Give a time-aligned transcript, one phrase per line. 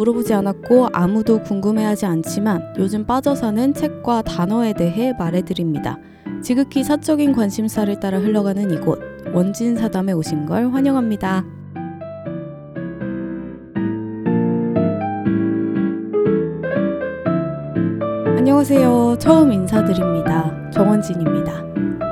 [0.00, 5.98] 물어보지 않았고 아무도 궁금해하지 않지만 요즘 빠져 사는 책과 단어에 대해 말해드립니다.
[6.42, 8.98] 지극히 사적인 관심사를 따라 흘러가는 이곳
[9.34, 11.44] 원진 사담에 오신 걸 환영합니다.
[18.38, 19.16] 안녕하세요.
[19.18, 20.70] 처음 인사드립니다.
[20.70, 21.60] 정원진입니다.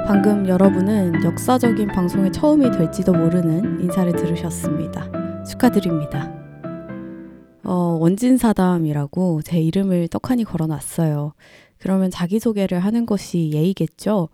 [0.06, 5.10] 방금 여러분은 역사적인 방송의 처음이 될지도 모르는 인사를 들으셨습니다.
[5.44, 6.37] 축하드립니다.
[7.68, 11.34] 어, 원진사담이라고 제 이름을 떡하니 걸어놨어요.
[11.76, 14.30] 그러면 자기소개를 하는 것이 예의겠죠?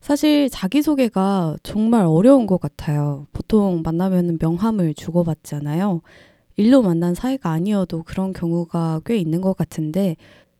[0.00, 3.28] 사실 자기소개가 정말 어려운 것 같아요.
[3.32, 6.00] 보통 만나면 명함을 주고받잖아요.
[6.56, 10.16] 일로 만난 사이가 아니어도 그런 경우가 꽤 있는 것 같은데,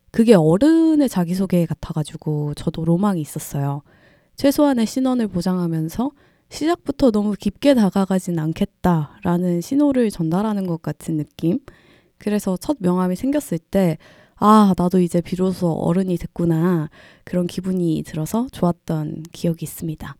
[0.09, 3.81] 그게 어른의 자기소개 같아가지고 저도 로망이 있었어요.
[4.37, 6.11] 최소한의 신원을 보장하면서
[6.47, 11.59] 시작부터 너무 깊게 다가가진 않겠다라는 신호를 전달하는 것 같은 느낌?
[12.25, 13.99] 그래서 첫 명함이 생겼을 때,
[14.37, 16.89] 아, 나도 이제 비로소 어른이 됐구나.
[17.23, 20.15] 그런 기분이 들어서 좋았던 기억이 있습니다.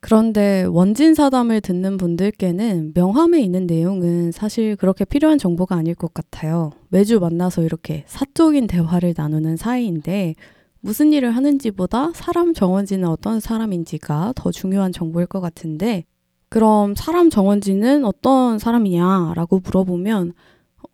[0.00, 6.70] 그런데 원진 사담을 듣는 분들께는 명함에 있는 내용은 사실 그렇게 필요한 정보가 아닐 것 같아요.
[6.88, 10.34] 매주 만나서 이렇게 사적인 대화를 나누는 사이인데
[10.80, 16.04] 무슨 일을 하는지보다 사람 정원지는 어떤 사람인지가 더 중요한 정보일 것 같은데
[16.48, 20.32] 그럼 사람 정원지는 어떤 사람이냐라고 물어보면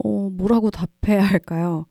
[0.04, 1.86] 어, 뭐라고 답해야 할까요?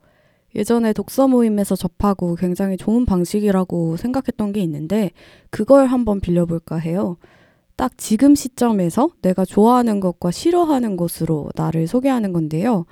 [0.56, 5.12] 예전에 독서 모임에서 접하고 굉장히 좋은 방식이라고 생각했던 게 있는데
[5.50, 7.18] 그걸 한번 빌려볼까 해요.
[7.78, 12.86] 딱 지금 시점에서 내가 좋아하는 것과 싫어하는 것으로 나를 소개하는 건데요.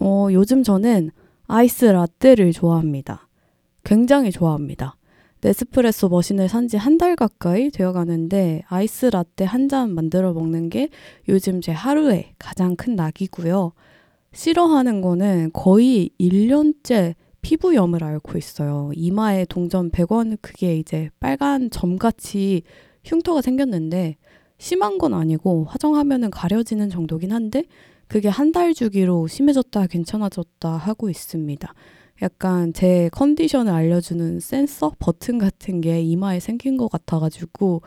[0.00, 1.10] 어, 요즘 저는
[1.46, 3.28] 아이스 라떼를 좋아합니다.
[3.84, 4.96] 굉장히 좋아합니다.
[5.42, 10.68] 네스프레소 머신을 산 지 한 달 가까이 되어 가는데 아이스 라떼 한 잔 만들어 먹는
[10.68, 10.90] 게
[11.28, 13.72] 요즘 제 하루의 가장 큰 낙이고요.
[14.32, 18.90] 싫어하는 거는 거의 1년째 피부염을 앓고 있어요.
[18.94, 22.62] 이마에 동전 100원 그게 이제 빨간 점같이
[23.04, 24.16] 흉터가 생겼는데
[24.58, 27.64] 심한 건 아니고 화장하면은 가려지는 정도긴 한데
[28.08, 31.72] 그게 한 달 주기로 심해졌다 괜찮아졌다 하고 있습니다.
[32.22, 37.82] 약간 제 컨디션을 알려주는 센서 버튼 같은 게 이마에 생긴 것 같아가지고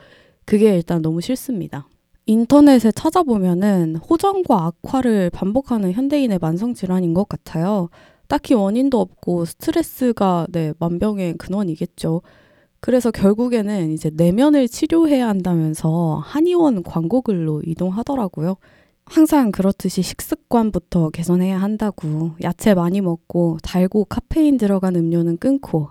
[0.46, 1.88] 그게 일단 너무 싫습니다.
[2.25, 7.89] 인터넷에 찾아보면은 호전과 악화를 반복하는 현대인의 만성 질환인 것 같아요.
[8.28, 12.22] 딱히 원인도 없고 스트레스가 네, 만병의 근원이겠죠.
[12.79, 18.56] 그래서 결국에는 이제 내면을 치료해야 한다면서 한의원 광고글로 이동하더라고요.
[19.06, 25.89] 항상 그렇듯이 식습관부터 개선해야 한다고 야채 많이 먹고 달고 카페인 들어간 음료는 끊고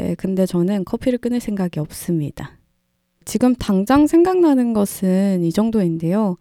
[0.00, 2.58] 예, 근데 저는 커피를 끊을 생각이 없습니다.
[3.24, 6.36] 지금 당장 생각나는 것은 이 정도인데요.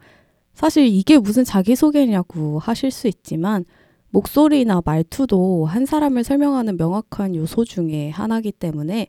[0.54, 3.66] 사실 이게 무슨 자기소개냐고 하실 수 있지만
[4.12, 9.08] 목소리나 말투도 한 사람을 설명하는 명확한 요소 중에 하나이기 때문에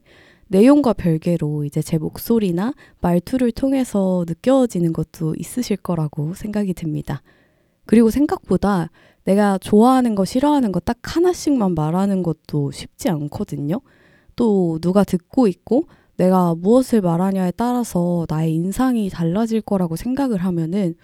[0.49, 7.23] 내용과 별개로 이제 제 목소리나 말투를 통해서 느껴지는 것도 있으실 거라고 생각이 듭니다.
[7.87, 8.91] 그리고 생각보다
[9.25, 13.81] 내가 좋아하는 거, 싫어하는 거 딱 하나씩만 말하는 것도 쉽지 않거든요.
[14.37, 15.85] 또 누가 듣고 있고
[16.17, 20.95] 내가 무엇을 말하냐에 따라서 나의 인상이 달라질 거라고 생각을 하면은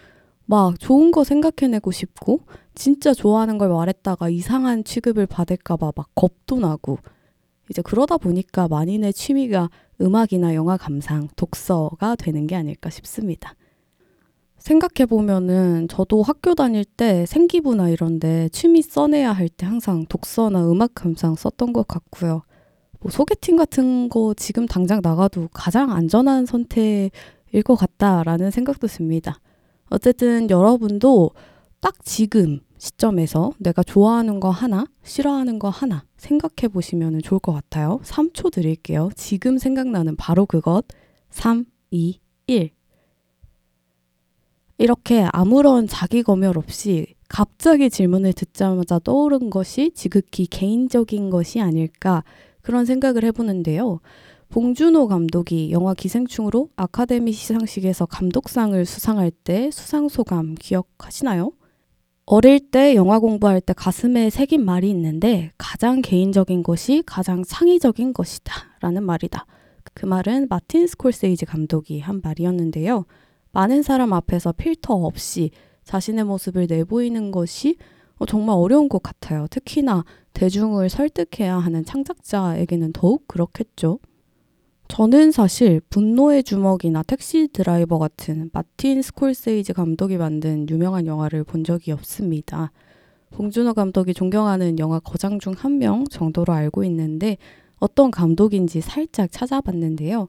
[0.46, 2.40] 막 좋은 거 생각해내고 싶고
[2.74, 6.98] 진짜 좋아하는 걸 말했다가 이상한 취급을 받을까봐 막 겁도 나고
[7.70, 13.54] 이제 그러다 보니까 만인의 취미가 음악이나 영화 감상, 독서가 되는 게 아닐까 싶습니다.
[14.58, 21.34] 생각해보면은 저도 학교 다닐 때 생기부나 이런데 취미 써내야 할 때 항상 독서나 음악 감상
[21.34, 22.42] 썼던 것 같고요.
[23.00, 29.40] 뭐 소개팅 같은 거 지금 당장 나가도 가장 안전한 선택일 것 같다라는 생각도 듭니다.
[29.88, 31.30] 어쨌든 여러분도
[31.80, 38.00] 딱 지금 시점에서 내가 좋아하는 거 하나, 싫어하는 거 하나 생각해 보시면 좋을 것 같아요.
[38.04, 39.10] 3초 드릴게요.
[39.16, 40.84] 지금 생각나는 바로 그것.
[41.30, 42.70] 3, 2, 1.
[44.78, 52.24] 이렇게 아무런 자기 검열 없이 갑자기 질문을 듣자마자 떠오른 것이 지극히 개인적인 것이 아닐까
[52.70, 53.98] 그런 생각을 해보는데요.
[54.48, 61.50] 봉준호 감독이 영화 기생충으로 아카데미 시상식에서 감독상을 수상할 때 수상 소감 기억하시나요?
[62.26, 68.54] 어릴 때 영화 공부할 때 가슴에 새긴 말이 있는데 가장 개인적인 것이 가장 창의적인 것이다
[68.80, 69.46] 라는 말이다.
[69.92, 73.04] 그 말은 마틴 스콜세이지 감독이 한 말이었는데요.
[73.50, 75.50] 많은 사람 앞에서 필터 없이
[75.82, 79.46] 자신의 모습을 내보이는 것이 어, 정말 어려운 것 같아요.
[79.50, 83.98] 특히나 대중을 설득해야 하는 창작자에게는 더욱 그렇겠죠.
[84.88, 91.92] 저는 사실 분노의 주먹이나 택시 드라이버 같은 마틴 스콜세이지 감독이 만든 유명한 영화를 본 적이
[91.92, 92.72] 없습니다.
[93.30, 97.36] 봉준호 감독이 존경하는 영화 거장 중 한 명 정도로 알고 있는데
[97.78, 100.28] 어떤 감독인지 살짝 찾아봤는데요.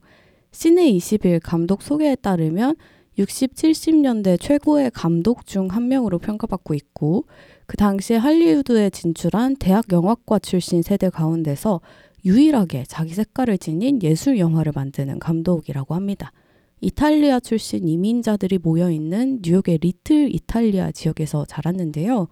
[0.52, 2.76] 시내 20일 감독 소개에 따르면
[3.18, 7.26] 60, 70년대 최고의 감독 중 한 명으로 평가받고 있고
[7.72, 11.80] 그 당시에 할리우드에 진출한 대학 영화과 출신 세대 가운데서
[12.26, 16.34] 유일하게 자기 색깔을 지닌 예술 영화를 만드는 감독이라고 합니다.
[16.82, 22.28] 이탈리아 출신 이민자들이 모여 있는 뉴욕의 리틀 이탈리아 지역에서 자랐는데요.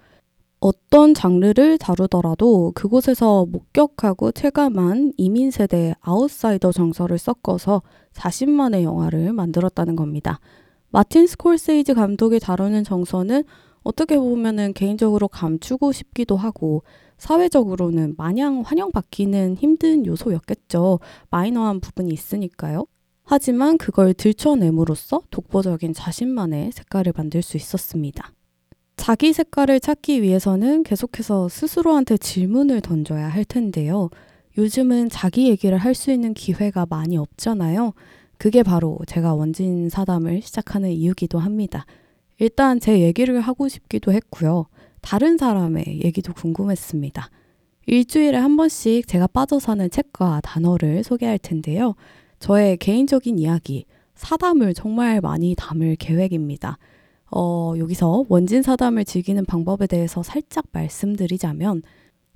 [0.60, 7.82] 어떤 장르를 다루더라도 그곳에서 목격하고 체감한 이민 세대의 아웃사이더 정서를 섞어서
[8.12, 10.42] 자신만의 영화를 만들었다는 겁니다.
[10.90, 13.46] 마틴 스콜세이즈 감독이 다루는 정서는
[13.84, 16.84] 어떻게 보면은 개인적으로 감추고 싶기도 하고
[17.18, 21.00] 사회적으로는 마냥 환영받기는 힘든 요소였겠죠.
[21.30, 22.86] 마이너한 부분이 있으니까요.
[23.24, 28.34] 하지만 그걸 들춰냄으로써 독보적인 자신만의 색깔을 만들 수 있었습니다.
[28.98, 34.10] 자기 색깔을 찾기 위해서는 계속해서 스스로한테 질문을 던져야 할 텐데요.
[34.58, 37.94] 요즘은 자기 얘기를 할 수 있는 기회가 많이 없잖아요.
[38.38, 41.86] 그게 바로 제가 원진 사담을 시작하는 이유기도 합니다.
[42.40, 44.66] 일단 제 얘기를 하고 싶기도 했고요.
[45.02, 47.30] 다른 사람의 얘기도 궁금했습니다.
[47.86, 51.96] 일주일에 한 번씩 제가 빠져 사는 책과 단어를 소개할 텐데요.
[52.40, 56.78] 저의 개인적인 이야기, 사담을 정말 많이 담을 계획입니다.
[57.32, 61.82] 어, 여기서 원진 사담을 즐기는 방법에 대해서 살짝 말씀드리자면,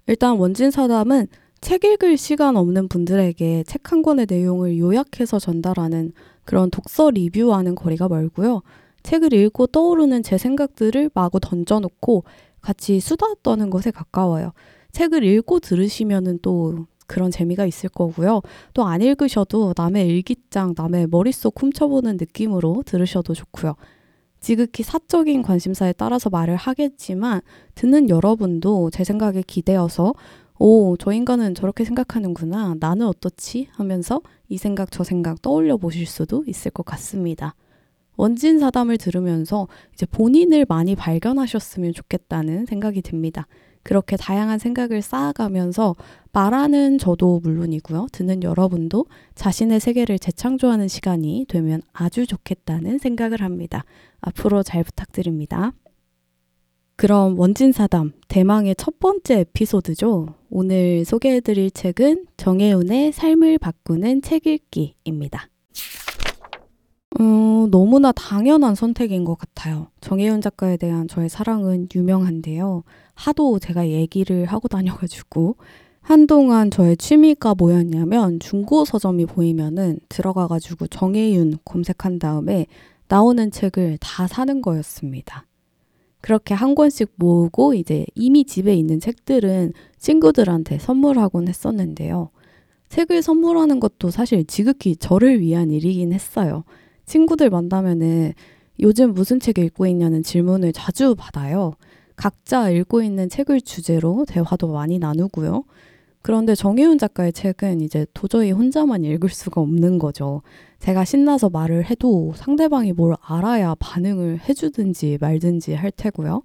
[0.08, 1.28] 일단 원진 사담은
[1.62, 6.12] 책 읽을 시간 없는 분들에게 책 한 권의 내용을 요약해서 전달하는
[6.46, 8.62] 그런 독서 리뷰와는 거리가 멀고요.
[9.04, 12.24] 책을 읽고 떠오르는 제 생각들을 마구 던져놓고
[12.62, 14.54] 같이 수다 떠는 것에 가까워요.
[14.94, 18.42] 책을 읽고 들으시면은 또 그런 재미가 있을 거고요.
[18.74, 23.76] 또 안 읽으셔도 남의 일기장, 남의 머릿속 훔쳐보는 느낌으로 들으셔도 좋고요.
[24.40, 27.42] 지극히 사적인 관심사에 따라서 말을 하겠지만
[27.76, 30.14] 듣는 여러분도 제 생각에 기대어서
[30.60, 32.76] 오, 저 인간은 저렇게 생각하는구나.
[32.80, 33.68] 나는 어떻지?
[33.72, 37.56] 하면서 이 생각 저 생각 떠올려 보실 수도 있을 것 같습니다.
[38.16, 43.48] 원진 사담을 들으면서 이제 본인을 많이 발견하셨으면 좋겠다는 생각이 듭니다.
[43.84, 45.96] 그렇게 다양한 생각을 쌓아가면서
[46.32, 48.08] 말하는 저도 물론이고요.
[48.12, 49.06] 듣는 여러분도
[49.36, 53.84] 자신의 세계를 재창조하는 시간이 되면 아주 좋겠다는 생각을 합니다.
[54.22, 55.74] 앞으로 잘 부탁드립니다.
[56.96, 60.36] 그럼 원진사담 대망의 첫 번째 에피소드죠.
[60.50, 65.50] 오늘 소개해드릴 책은 정혜운의 삶을 바꾸는 책 읽기입니다.
[67.20, 69.88] 음, 너무나 당연한 선택인 것 같아요.
[70.02, 72.84] 정혜윤 작가에 대한 저의 사랑은 유명한데요.
[73.14, 75.58] 하도 제가 얘기를 하고 다녀가지고
[76.02, 82.66] 한동안 저의 취미가 뭐였냐면 중고 서점이 보이면은 들어가가지고 정혜윤 검색한 다음에
[83.08, 85.46] 나오는 책을 다 사는 거였습니다.
[86.20, 92.30] 그렇게 한 권씩 모으고 이제 이미 집에 있는 책들은 친구들한테 선물하곤 했었는데요.
[92.90, 96.64] 책을 선물하는 것도 사실 지극히 저를 위한 일이긴 했어요.
[97.06, 98.34] 친구들 만나면은
[98.80, 101.74] 요즘 무슨 책 읽고 있냐는 질문을 자주 받아요.
[102.16, 105.64] 각자 읽고 있는 책을 주제로 대화도 많이 나누고요.
[106.22, 110.42] 그런데 정혜윤 작가의 책은 이제 도저히 혼자만 읽을 수가 없는 거죠.
[110.80, 116.44] 제가 신나서 말을 해도 상대방이 뭘 알아야 반응을 해주든지 말든지 할 테고요.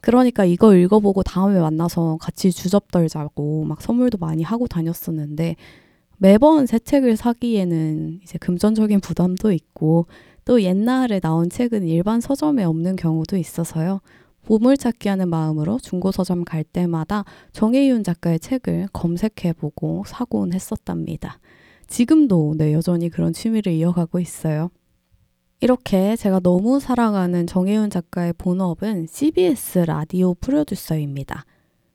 [0.00, 5.56] 그러니까 이거 읽어보고 다음에 만나서 같이 주접 떨자고 막 선물도 많이 하고 다녔었는데
[6.22, 10.06] 매번 새 책을 사기에는 이제 금전적인 부담도 있고
[10.44, 14.02] 또 옛날에 나온 책은 일반 서점에 없는 경우도 있어서요.
[14.42, 21.40] 보물찾기 하는 마음으로 중고 서점 갈 때마다 정혜윤 작가의 책을 검색해보고 사곤 했었답니다.
[21.86, 24.70] 지금도 네, 여전히 그런 취미를 이어가고 있어요.
[25.62, 31.46] 이렇게 제가 너무 사랑하는 정혜윤 작가의 본업은 CBS 라디오 프로듀서입니다.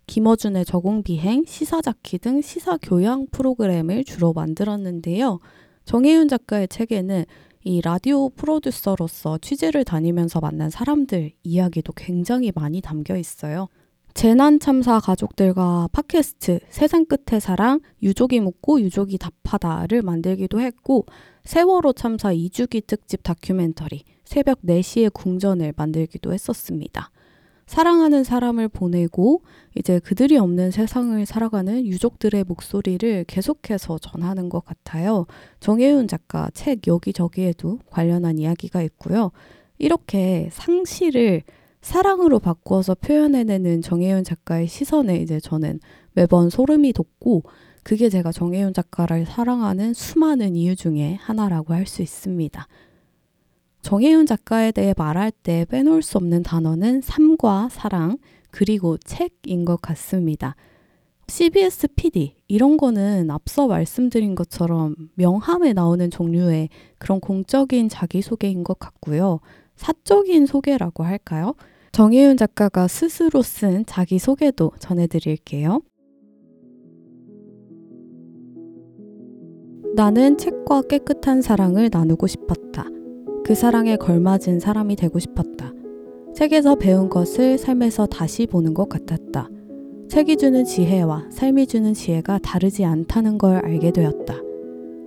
[0.08, 5.40] 김어준의 저공비행, 시사자키 등 시사교양 프로그램을 주로 만들었는데요.
[5.86, 7.26] 정혜윤 작가의 책에는
[7.64, 13.68] 이 라디오 프로듀서로서 취재를 다니면서 만난 사람들 이야기도 굉장히 많이 담겨 있어요.
[14.14, 21.06] 재난 참사 가족들과 팟캐스트 세상 끝의 사랑 유족이 묻고 유족이 답하다를 만들기도 했고
[21.44, 27.12] 세월호 참사 2주기 특집 다큐멘터리 새벽 4시의 궁전을 만들기도 했었습니다.
[27.66, 29.42] 사랑하는 사람을 보내고
[29.76, 35.26] 이제 그들이 없는 세상을 살아가는 유족들의 목소리를 계속해서 전하는 것 같아요.
[35.60, 39.32] 정혜윤 작가 책 여기저기에도 관련한 이야기가 있고요.
[39.80, 41.42] 이렇게 상실을
[41.82, 45.80] 사랑으로 바꾸어서 표현해내는 정혜윤 작가의 시선에 이제 저는
[46.14, 47.44] 매번 소름이 돋고
[47.84, 52.68] 그게 제가 정혜윤 작가를 사랑하는 수많은 이유 중에 하나라고 할 수 있습니다.
[53.86, 58.18] 정혜윤 작가에 대해 말할 때 빼놓을 수 없는 단어는 삶과 사랑,
[58.50, 60.56] 그리고 책인 것 같습니다.
[61.28, 69.40] CBS PD 이런 거는 앞서 말씀드린 것처럼 명함에 나오는 종류의 그런 공적인 자기소개인 것 같고요.
[69.76, 71.54] 사적인 소개라고 할까요?
[71.92, 75.84] 정혜윤 작가가 스스로 쓴 자기소개도 전해드릴게요.
[79.96, 82.95] 나는 책과 깨끗한 사랑을 나누고 싶었다.
[83.46, 85.72] 그 사랑에 걸맞은 사람이 되고 싶었다.
[86.34, 89.50] 책에서 배운 것을 삶에서 다시 보는 것 같았다.
[90.10, 94.42] 책이 주는 지혜와 삶이 주는 지혜가 다르지 않다는 걸 알게 되었다.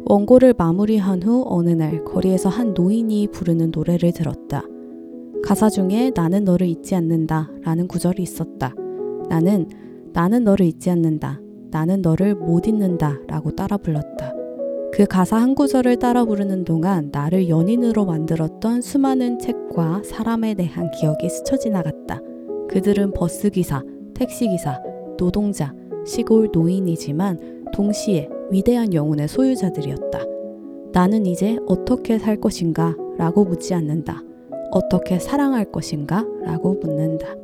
[0.04, 4.62] 원고를 마무리한 후 어느 날 거리에서 한 노인이 부르는 노래를 들었다.
[5.42, 8.72] 가사 중에 나는 너를 잊지 않는다 라는 구절이 있었다.
[9.28, 9.68] 나는
[10.12, 11.40] 나는 너를 잊지 않는다.
[11.72, 14.37] 나는 너를 못 잊는다 라고 따라 불렀다.
[14.98, 21.28] 그 가사 한 구절을 따라 부르는 동안 나를 연인으로 만들었던 수많은 책과 사람에 대한 기억이
[21.28, 22.20] 스쳐 지나갔다.
[22.68, 23.84] 그들은 버스기사,
[24.16, 24.82] 택시기사,
[25.16, 25.72] 노동자,
[26.04, 30.18] 시골 노인이지만 동시에 위대한 영혼의 소유자들이었다.
[30.90, 32.96] 나는 이제 어떻게 살 것인가?
[33.18, 34.24] 라고 묻지 않는다.
[34.72, 36.26] 어떻게 사랑할 것인가?
[36.42, 37.36] 라고 묻는다.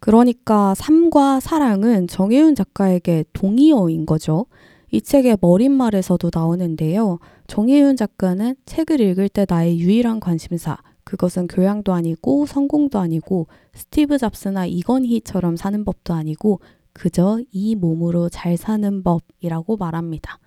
[0.00, 4.46] 그러니까 삶과 사랑은 정혜윤 작가에게 동의어인 거죠.
[4.90, 7.18] 이 책의 머릿말에서도 나오는데요.
[7.46, 14.66] 정혜윤 작가는 책을 읽을 때 나의 유일한 관심사, 그것은 교양도 아니고 성공도 아니고 스티브 잡스나
[14.66, 16.60] 이건희처럼 사는 법도 아니고
[16.92, 20.38] 그저 이 몸으로 잘 사는 법이라고 말합니다.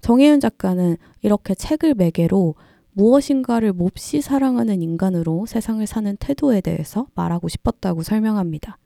[0.00, 2.54] 정혜윤 작가는 이렇게 책을 매개로
[2.92, 8.78] 무엇인가를 몹시 사랑하는 인간으로 세상을 사는 태도에 대해서 말하고 싶었다고 설명합니다.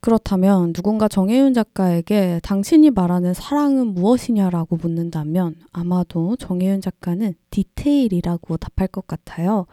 [0.00, 9.06] 그렇다면 누군가 정혜윤 작가에게 당신이 말하는 사랑은 무엇이냐라고 묻는다면 아마도 정혜윤 작가는 디테일이라고 답할 것
[9.06, 9.66] 같아요.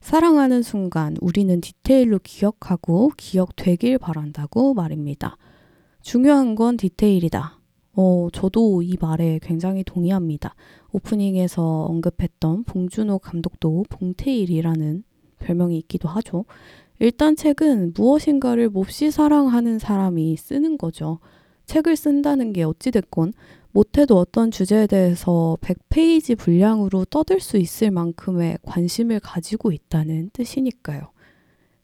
[0.00, 5.36] 사랑하는 순간 우리는 디테일로 기억하고 기억되길 바란다고 말입니다.
[6.02, 7.58] 중요한 건 디테일이다.
[7.94, 10.54] 어, 저도 이 말에 굉장히 동의합니다.
[10.92, 15.04] 오프닝에서 언급했던 봉준호 감독도 봉테일이라는
[15.38, 16.44] 별명이 있기도 하죠.
[16.98, 21.18] 일단 책은 무엇인가를 몹시 사랑하는 사람이 쓰는 거죠.
[21.66, 23.32] 책을 쓴다는 게 어찌됐건
[23.72, 31.12] 못해도 어떤 주제에 대해서 100페이지 분량으로 떠들 수 있을 만큼의 관심을 가지고 있다는 뜻이니까요.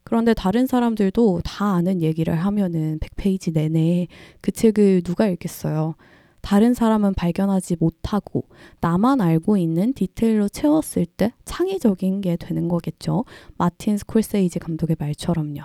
[0.02, 4.08] 그런데 다른 사람들도 다 아는 얘기를 하면은 100페이지 내내
[4.40, 5.94] 그 책을 누가 읽겠어요.
[6.46, 8.44] 다른 사람은 발견하지 못하고
[8.80, 13.24] 나만 알고 있는 디테일로 채웠을 때 창의적인 게 되는 거겠죠.
[13.58, 15.62] 마틴 스콜세이지 감독의 말처럼요.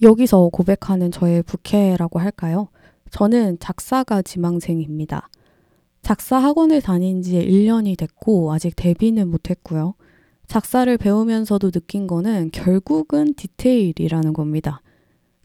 [0.00, 2.68] 여기서 고백하는 저의 부캐라고 할까요?
[3.10, 5.28] 저는 작사가 지망생입니다.
[6.00, 9.96] 작사 학원을 다닌 지 1년이 됐고 아직 데뷔는 못했고요.
[10.46, 14.80] 작사를 배우면서도 느낀 거는 결국은 디테일이라는 겁니다.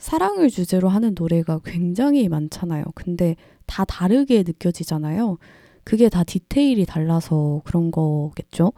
[0.01, 2.85] 사랑을 주제로 하는 노래가 굉장히 많잖아요.
[2.95, 3.35] 근데
[3.67, 5.37] 다 다르게 느껴지잖아요.
[5.83, 8.73] 그게 다 디테일이 달라서 그런 거겠죠?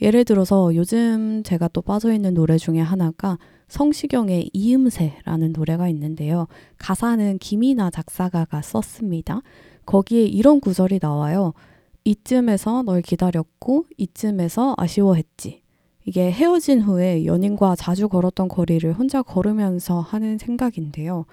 [0.00, 3.38] 예를 들어서 요즘 제가 또 빠져있는 노래 중에 하나가
[3.68, 6.48] 성시경의 이음새라는 노래가 있는데요.
[6.78, 9.42] 가사는 김이나 작사가가 썼습니다.
[9.84, 11.52] 거기에 이런 구절이 나와요.
[12.04, 15.61] 이쯤에서 널 기다렸고 이쯤에서 아쉬워했지.
[16.04, 21.26] 이게 헤어진 후에 연인과 자주 걸었던 거리를 혼자 걸으면서 하는 생각인데요.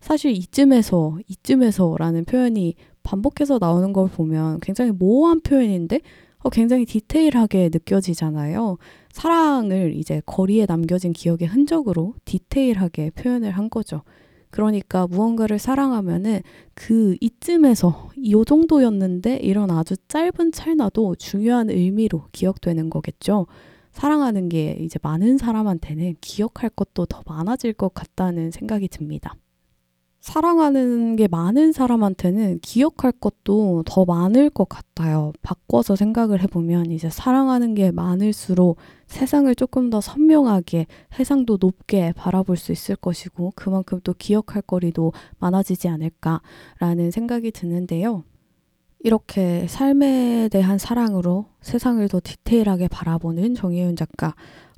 [0.00, 6.00] 사실 이쯤에서, 이쯤에서 라는 표현이 반복해서 나오는 걸 보면 굉장히 모호한 표현인데
[6.40, 8.78] 어, 굉장히 디테일하게 느껴지잖아요.
[9.10, 14.02] 사랑을 이제 거리에 남겨진 기억의 흔적으로 디테일하게 표현을 한 거죠.
[14.50, 16.40] 그러니까 무언가를 사랑하면은
[16.74, 23.46] 그 이쯤에서 이 정도였는데 이런 아주 짧은 찰나도 중요한 의미로 기억되는 거겠죠.
[23.98, 29.34] 사랑하는 게 이제 많은 사람한테는 기억할 것도 더 많아질 것 같다는 생각이 듭니다.
[30.20, 35.32] 사랑하는 게 많은 사람한테는 기억할 것도 더 많을 것 같아요.
[35.42, 38.76] 바꿔서 생각을 해보면 이제 사랑하는 게 많을수록
[39.08, 40.86] 세상을 조금 더 선명하게
[41.18, 48.22] 해상도 높게 바라볼 수 있을 것이고 그만큼 또 기억할 거리도 많아지지 않을까라는 생각이 드는데요.
[49.00, 54.34] 이렇게 삶에 대한 사랑으로 세상을 더 디테일하게 바라보는 정혜윤 작가.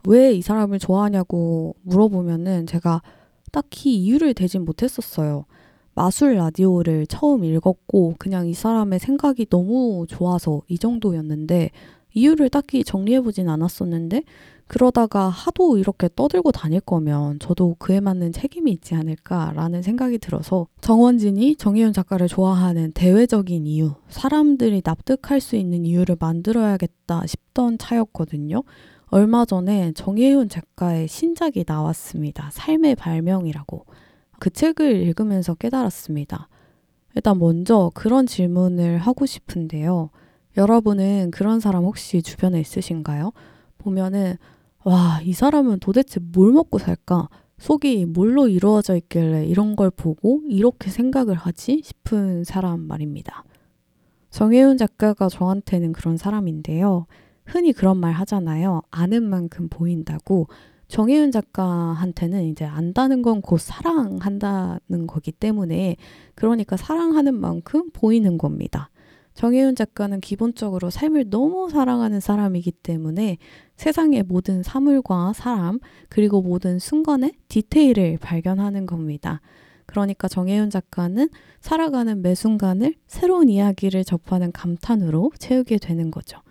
[0.07, 3.03] 왜 이 사람을 좋아하냐고 물어보면은 제가
[3.53, 5.45] 딱히 이유를 대진 못했었어요.
[5.95, 11.71] 마술 라디오를 처음 읽었고 그냥 이 사람의 생각이 너무 좋아서 이 정도였는데
[12.15, 14.23] 이유를 딱히 정리해보진 않았었는데
[14.71, 21.57] 그러다가 하도 이렇게 떠들고 다닐 거면 저도 그에 맞는 책임이 있지 않을까라는 생각이 들어서 정원진이
[21.57, 28.63] 정혜윤 작가를 좋아하는 대외적인 이유, 사람들이 납득할 수 있는 이유를 만들어야겠다 싶던 차였거든요.
[29.07, 32.51] 얼마 전에 정혜윤 작가의 신작이 나왔습니다.
[32.53, 33.87] 삶의 발명이라고.
[34.39, 36.49] 그 책을 읽으면서 깨달았습니다.
[37.17, 40.11] 일단 먼저 그런 질문을 하고 싶은데요.
[40.57, 43.33] 여러분은 그런 사람 혹시 주변에 있으신가요?
[43.79, 44.37] 보면은
[44.85, 47.29] 와, 이 사람은 도대체 뭘 먹고 살까?
[47.59, 51.83] 속이 뭘로 이루어져 있길래 이런 걸 보고 이렇게 생각을 하지?
[51.85, 53.45] 싶은 사람 말입니다.
[54.31, 57.07] 정혜윤 작가가 저한테는 그런 사람인데요.
[57.45, 58.83] 흔히 그런 말 하잖아요.
[58.91, 60.47] 아는 만큼 보인다고.
[60.89, 65.97] 정혜윤 작가한테는 이제 안다는 건 곧 사랑한다는 거기 때문에
[66.35, 68.90] 그러니까 사랑하는 만큼 보이는 겁니다.
[69.41, 73.39] 정혜윤 작가는 기본적으로 삶을 너무 사랑하는 사람이기 때문에
[73.75, 75.79] 세상의 모든 사물과 사람,
[76.11, 79.41] 그리고 모든 순간의 디테일을 발견하는 겁니다.
[79.87, 81.27] 그러니까 정혜윤 작가는
[81.63, 86.43] 살아가는 매 순간을 새로운 이야기를 접하는 감탄으로 채우게 되는 거죠.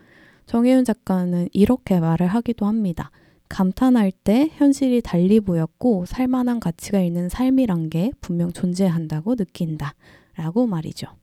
[0.47, 3.11] 정혜윤 작가는 이렇게 말을 하기도 합니다.
[3.49, 9.93] 감탄할 때 현실이 달리 보였고 살만한 가치가 있는 삶이란 게 분명 존재한다고 느낀다.
[10.35, 11.18] 라고 말이죠.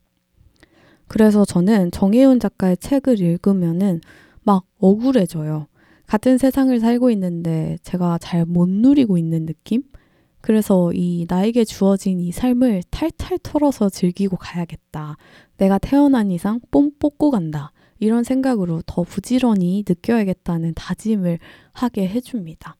[1.08, 4.00] 그래서 저는 정혜윤 작가의 책을 읽으면은
[4.42, 5.66] 막 억울해져요.
[6.06, 9.82] 같은 세상을 살고 있는데 제가 잘 못 누리고 있는 느낌?
[10.40, 15.16] 그래서 이 나에게 주어진 이 삶을 탈탈 털어서 즐기고 가야겠다.
[15.56, 17.72] 내가 태어난 이상 뽐 뽑고 간다.
[17.98, 21.38] 이런 생각으로 더 부지런히 느껴야겠다는 다짐을
[21.72, 22.76] 하게 해줍니다.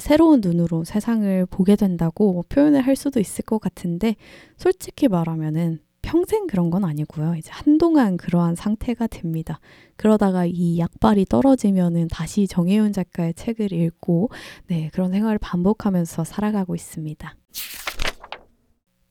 [0.00, 4.16] 새로운 눈으로 세상을 보게 된다고 표현을 할 수도 있을 것 같은데
[4.56, 7.34] 솔직히 말하면은 평생 그런 건 아니고요.
[7.36, 9.58] 이제 한동안 그러한 상태가 됩니다.
[9.96, 14.28] 그러다가 이 약발이 떨어지면은 다시 정혜윤 작가의 책을 읽고
[14.66, 17.34] 네, 그런 생활을 반복하면서 살아가고 있습니다.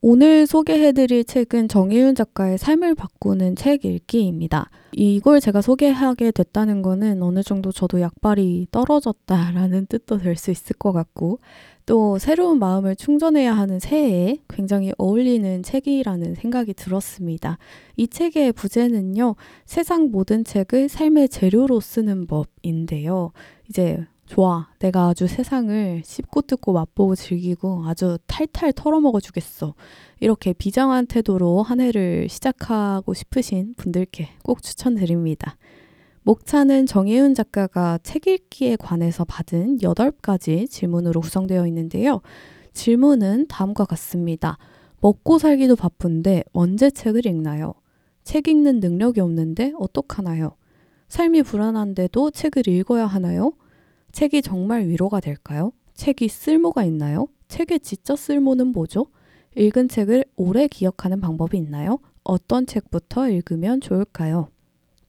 [0.06, 4.70] 오늘 소개해드릴 책은 정혜윤 작가의 삶을 바꾸는 책 읽기입니다.
[4.92, 10.92] 이걸 제가 소개하게 됐다는 거는 어느 정도 저도 약발이 떨어졌다라는 뜻도 될 수 있을 것
[10.92, 11.40] 같고,
[11.86, 17.58] 또 새로운 마음을 충전해야 하는 새해에 굉장히 어울리는 책이라는 생각이 들었습니다.
[17.98, 23.32] 이 책의 부제는요, 세상 모든 책을 삶의 재료로 쓰는 법인데요.
[23.70, 24.68] 이제 좋아.
[24.80, 29.76] 내가 아주 세상을 씹고 뜯고 맛보고 즐기고 아주 탈탈 털어먹어 주겠어.
[30.20, 35.58] 이렇게 비장한 태도로 한 해를 시작하고 싶으신 분들께 꼭 추천드립니다.
[36.26, 42.22] 목차는 정혜윤 작가가 책 읽기에 관해서 받은 8가지 질문으로 구성되어 있는데요.
[42.72, 44.58] 질문은 다음과 같습니다.
[45.02, 47.74] 먹고 살기도 바쁜데 언제 책을 읽나요?
[48.24, 50.56] 책 읽는 능력이 없는데 어떡하나요?
[51.10, 53.52] 삶이 불안한데도 책을 읽어야 하나요?
[54.14, 55.74] 책이 정말 위로가 될까요?
[55.94, 57.28] 책이 쓸모가 있나요?
[57.50, 59.08] 책의 진짜 쓸모는 뭐죠?
[59.58, 62.00] 읽은 책을 오래 기억하는 방법이 있나요?
[62.24, 64.53] 어떤 책부터 읽으면 좋을까요?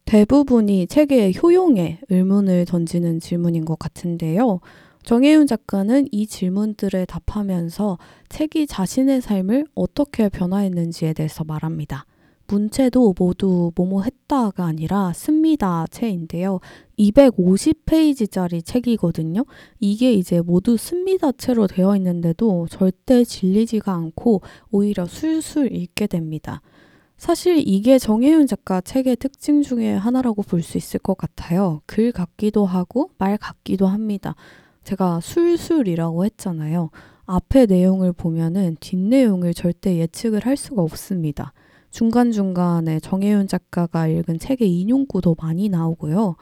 [0.04, 4.60] 대부분이 책의 효용에 의문을 던지는 질문인 것 같은데요.
[5.02, 12.06] 정혜윤 작가는 이 질문들에 답하면서 책이 자신의 삶을 어떻게 변화했는지에 대해서 말합니다.
[12.46, 16.60] 문체도 모두 뭐뭐 했다가 아니라 씁니다 채인데요.
[16.98, 19.44] 250페이지짜리 책이거든요.
[19.80, 26.60] 이게 이제 모두 씁니다 채로 되어 있는데도 절대 질리지가 않고 오히려 술술 읽게 됩니다.
[27.16, 31.80] 사실 이게 정혜윤 작가 책의 특징 중에 하나라고 볼 수 있을 것 같아요.
[31.86, 34.34] 글 같기도 하고 말 같기도 합니다.
[34.82, 36.90] 제가 술술이라고 했잖아요.
[37.26, 41.52] 앞에 내용을 보면은 뒷내용을 절대 예측을 할 수가 없습니다.
[41.90, 46.36] 중간중간에 정혜윤 작가가 읽은 책의 인용구도 많이 나오고요.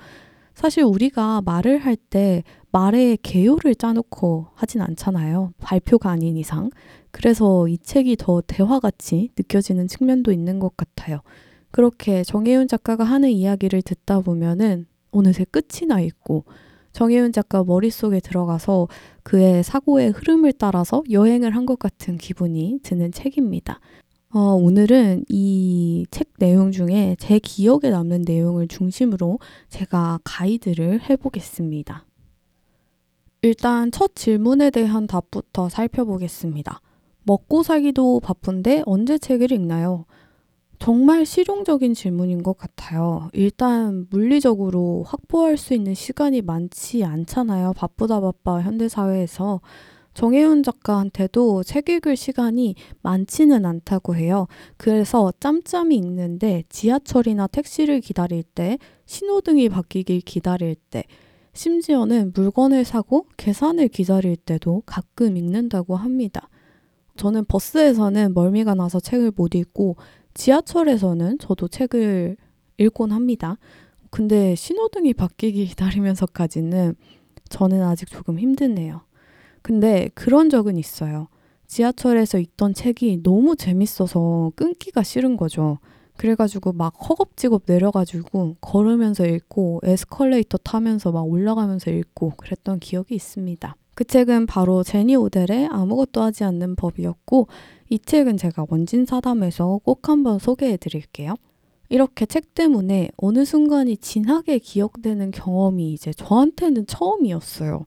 [0.55, 5.53] 사실 우리가 말을 할 때 말에 개요를 짜놓고 하진 않잖아요.
[5.59, 6.71] 발표가 아닌 이상.
[7.13, 11.21] 그래서 이 책이 더 대화같이 느껴지는 측면도 있는 것 같아요.
[11.71, 16.45] 그렇게 정혜윤 작가가 하는 이야기를 듣다 보면은 어느새 끝이 나 있고
[16.93, 18.89] 정혜윤 작가 머릿속에 들어가서
[19.23, 23.81] 그의 사고의 흐름을 따라서 여행을 한 것 같은 기분이 드는 책입니다.
[24.35, 32.05] 어, 오늘은 이 책 내용 중에 제 기억에 남는 내용을 중심으로 제가 가이드를 해보겠습니다.
[33.43, 36.81] 일단 첫 질문에 대한 답부터 살펴보겠습니다.
[37.25, 40.07] 먹고 살기도 바쁜데 언제 책을 읽나요?
[40.79, 43.29] 정말 실용적인 질문인 것 같아요.
[43.33, 47.73] 일단 물리적으로 확보할 수 있는 시간이 많지 않잖아요.
[47.77, 49.61] 바쁘다 바빠 현대사회에서.
[50.15, 54.47] 정혜윤 작가한테도 책 읽을 시간이 많지는 않다고 해요.
[54.77, 61.05] 그래서 짬짬이 읽는데 지하철이나 택시를 기다릴 때, 신호등이 바뀌길 기다릴 때,
[61.55, 66.49] 심지어는 물건을 사고 계산을 기다릴 때도 가끔 읽는다고 합니다.
[67.17, 69.97] 저는 버스에서는 멀미가 나서 책을 못 읽고
[70.35, 72.37] 지하철에서는 저도 책을
[72.79, 73.59] 읽곤 합니다.
[74.11, 76.95] 근데 신호등이 바뀌기 기다리면서까지는
[77.49, 79.03] 저는 아직 조금 힘드네요.
[79.63, 81.29] 근데 그런 적은 있어요.
[81.67, 85.79] 지하철에서 읽던 책이 너무 재밌어서 끊기가 싫은 거죠.
[86.17, 93.77] 그래가지고 막 허겁지겁 내려가지고 걸으면서 읽고 에스컬레이터 타면서 막 올라가면서 읽고 그랬던 기억이 있습니다.
[93.95, 97.49] 그 책은 바로 제니 오델의 아무것도 하지 않는 법이었고
[97.91, 101.35] 이 책은 제가 원진 사담에서 꼭 한번 소개해 드릴게요.
[101.89, 107.85] 이렇게 책 때문에 어느 순간이 진하게 기억되는 경험이 이제 저한테는 처음이었어요.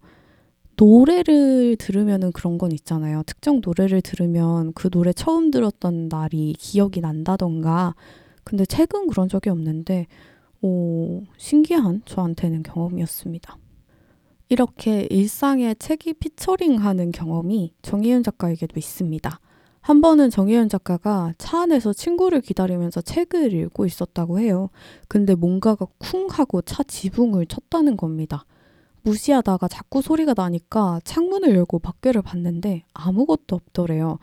[0.77, 3.23] 노래를 들으면은 그런 건 있잖아요.
[3.25, 7.95] 특정 노래를 들으면 그 노래 처음 들었던 날이 기억이 난다던가.
[8.43, 10.05] 근데 책은 그런 적이 없는데,
[10.61, 13.57] 오, 신기한 저한테는 경험이었습니다.
[14.49, 19.39] 이렇게 일상에 책이 피처링하는 경험이 정희윤 작가에게도 있습니다.
[19.85, 24.69] 한 번은 정혜연 작가가 차 안에서 친구를 기다리면서 책을 읽고 있었다고 해요.
[25.07, 28.45] 근데 뭔가가 쿵 하고 차 지붕을 쳤다는 겁니다.
[29.03, 34.17] 무시하다가 자꾸 소리가 나니까 창문을 열고 밖에를 봤는데 아무것도 없더래요.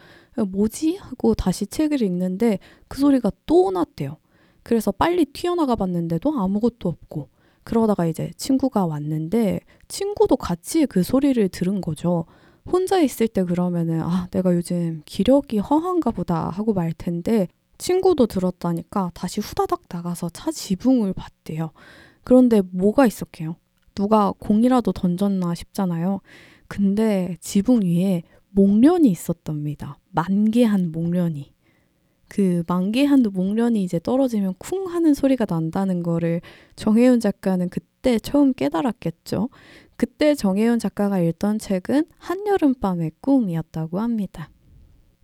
[0.48, 0.96] 뭐지?
[0.96, 2.58] 하고 다시 책을 읽는데
[2.88, 4.16] 그 소리가 또 났대요.
[4.64, 7.28] 그래서 빨리 튀어나가 봤는데도 아무것도 없고
[7.64, 12.26] 그러다가 이제 친구가 왔는데 친구도 같이 그 소리를 들은 거죠.
[12.64, 17.48] 혼자 있을 때 그러면은 아, 내가 요즘 기력이 허한가 보다 하고 말 텐데
[17.78, 21.70] 친구도 들었다니까 다시 후다닥 나가서 차 지붕을 봤대요.
[22.22, 23.56] 그런데 뭐가 있었게요?
[23.94, 26.20] 누가 공이라도 던졌나 싶잖아요.
[26.68, 29.98] 근데 지붕 위에 목련이 있었답니다.
[30.10, 31.52] 만개한 목련이.
[32.32, 36.40] 그 만개한 목련이 이제 떨어지면 쿵 하는 소리가 난다는 거를
[36.76, 39.50] 정혜윤 작가는 그때 처음 깨달았겠죠.
[39.96, 44.48] 그때 정혜윤 작가가 읽던 책은 한여름밤의 꿈이었다고 합니다.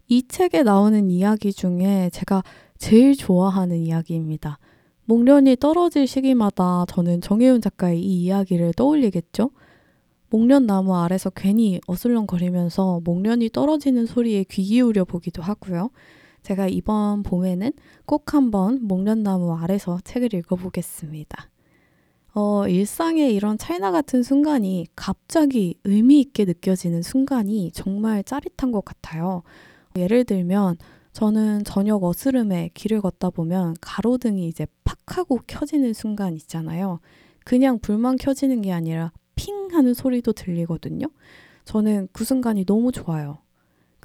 [0.08, 2.42] 이 책에 나오는 이야기 중에 제가
[2.76, 4.58] 제일 좋아하는 이야기입니다.
[5.06, 9.50] 목련이 떨어질 시기마다 저는 정혜윤 작가의 이 이야기를 떠올리겠죠?
[10.28, 15.88] 목련 나무 아래서 괜히 어슬렁거리면서 목련이 떨어지는 소리에 귀 기울여 보기도 하고요.
[16.48, 17.72] 제가 이번 봄에는
[18.06, 21.50] 꼭 한번 목련나무 아래서 책을 읽어보겠습니다.
[22.34, 29.42] 어, 일상의 이런 차이나 같은 순간이 갑자기 의미 있게 느껴지는 순간이 정말 짜릿한 것 같아요.
[29.94, 30.78] 예를 들면
[31.12, 37.00] 저는 저녁 어스름에 길을 걷다 보면 가로등이 이제 팍 하고 켜지는 순간 있잖아요.
[37.44, 41.08] 그냥 불만 켜지는 게 아니라 핑 하는 소리도 들리거든요.
[41.66, 43.38] 저는 그 순간이 너무 좋아요.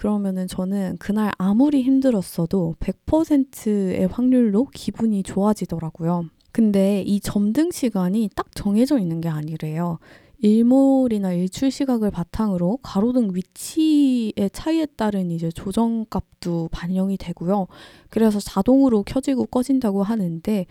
[0.03, 6.25] 그러면은 저는 그날 아무리 힘들었어도 100%의 확률로 기분이 좋아지더라고요.
[6.51, 9.99] 근데 이 점등 시간이 딱 정해져 있는 게 아니래요.
[10.39, 17.67] 일몰이나 일출 시각을 바탕으로 가로등 위치의 차이에 따른 이제 조정값도 반영이 되고요.
[18.09, 20.65] 그래서 자동으로 켜지고 꺼진다고 하는데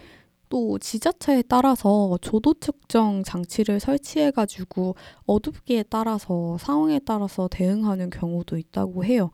[0.53, 9.03] 또 지자체에 따라서 조도 측정 장치를 설치해 가지고 어둡기에 따라서 상황에 따라서 대응하는 경우도 있다고
[9.03, 9.31] 해요.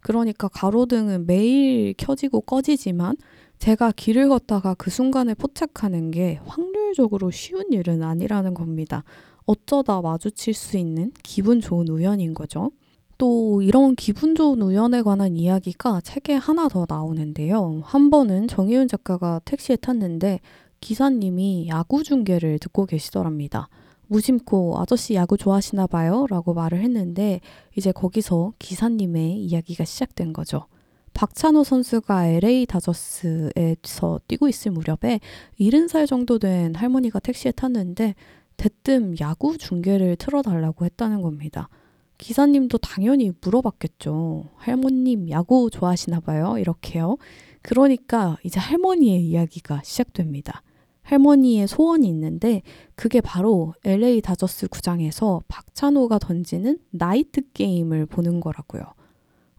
[0.00, 3.16] 그러니까 가로등은 매일 켜지고 꺼지지만
[3.58, 9.04] 제가 길을 걷다가 그 순간에 포착하는 게 확률적으로 쉬운 일은 아니라는 겁니다.
[9.44, 12.70] 어쩌다 마주칠 수 있는 기분 좋은 우연인 거죠.
[13.18, 17.82] 또 이런 기분 좋은 우연에 관한 이야기가 책에 하나 더 나오는데요.
[17.84, 20.40] 한 번은 정희윤 작가가 택시에 탔는데
[20.82, 23.68] 기사님이 야구 중계를 듣고 계시더랍니다.
[24.08, 26.26] 무심코 아저씨 야구 좋아하시나 봐요?
[26.28, 27.40] 라고 말을 했는데
[27.76, 30.66] 이제 거기서 기사님의 이야기가 시작된 거죠.
[31.14, 35.20] 박찬호 선수가 LA 다저스에서 뛰고 있을 무렵에
[35.60, 38.16] 70살 정도 된 할머니가 택시에 탔는데
[38.56, 41.68] 대뜸 야구 중계를 틀어달라고 했다는 겁니다.
[42.18, 44.46] 기사님도 당연히 물어봤겠죠.
[44.56, 46.58] 할머님 야구 좋아하시나 봐요.
[46.58, 47.18] 이렇게요.
[47.62, 50.62] 그러니까 이제 할머니의 이야기가 시작됩니다.
[51.12, 52.62] 할머니의 소원이 있는데
[52.94, 58.82] 그게 바로 LA 다저스 구장에서 박찬호가 던지는 나이트 게임을 보는 거라고요.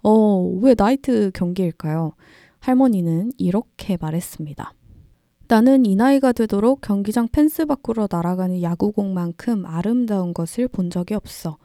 [0.02, 2.13] 어, 왜 나이트 경기일까요?
[2.60, 4.74] 할머니는 이렇게 말했습니다.
[5.48, 11.58] 나는 이 나이가 되도록 경기장 펜스 밖으로 날아가는 야구공만큼 아름다운 것을 본 적이 없어.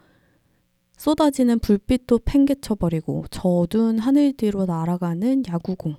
[0.99, 5.97] 쏟아지는 불빛도 팽개쳐버리고 저 어두운 하늘 뒤로 날아가는 야구공.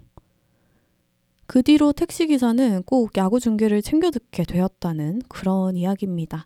[1.49, 6.45] 그 뒤로 택시기사는 꼭 야구 중계를 챙겨 듣게 되었다는 그런 이야기입니다.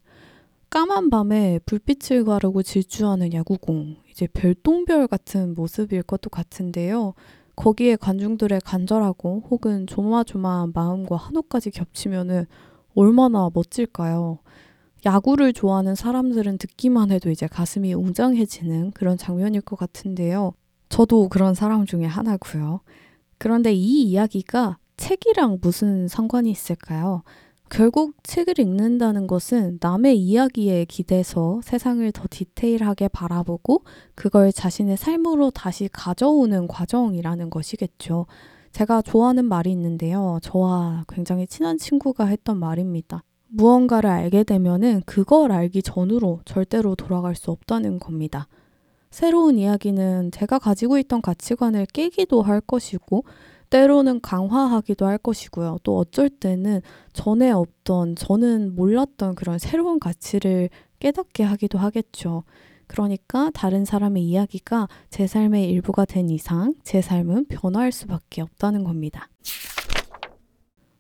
[0.70, 3.98] 까만 밤에 불빛을 가르고 질주하는 야구공.
[4.10, 7.16] 이제 별똥별 같은 모습일 것도 같은데요.
[7.58, 12.46] 거기에 관중들의 간절하고 혹은 조마조마한 마음과 한옥까지 겹치면은
[12.96, 14.40] 얼마나 멋질까요?
[15.06, 20.54] 야구를 좋아하는 사람들은 듣기만 해도 이제 가슴이 웅장해지는 그런 장면일 것 같은데요.
[20.88, 22.80] 저도 그런 사람 중에 하나고요.
[23.38, 27.24] 그런데 이 이야기가 책이랑 무슨 상관이 있을까요?
[27.70, 33.84] 결국 책을 읽는다는 것은 남의 이야기에 기대서 세상을 더 디테일하게 바라보고
[34.16, 38.28] 그걸 자신의 삶으로 다시 가져오는 과정이라는 것이겠죠.
[38.72, 40.40] 제가 좋아하는 말이 있는데요.
[40.42, 43.26] 저와 굉장히 친한 친구가 했던 말입니다.
[43.50, 48.48] 무언가를 알게 되면은 그걸 알기 전으로 절대로 돌아갈 수 없다는 겁니다.
[49.12, 53.26] 새로운 이야기는 제가 가지고 있던 가치관을 깨기도 할 것이고,
[53.74, 55.80] 때로는 강화하기도 할 것이고요.
[55.82, 56.82] 또 어쩔 때는
[57.12, 62.44] 전에 없던, 저는 몰랐던 그런 새로운 가치를 깨닫게 하기도 하겠죠.
[62.86, 69.28] 그러니까 다른 사람의 이야기가 제 삶의 일부가 된 이상 제 삶은 변화할 수밖에 없다는 겁니다.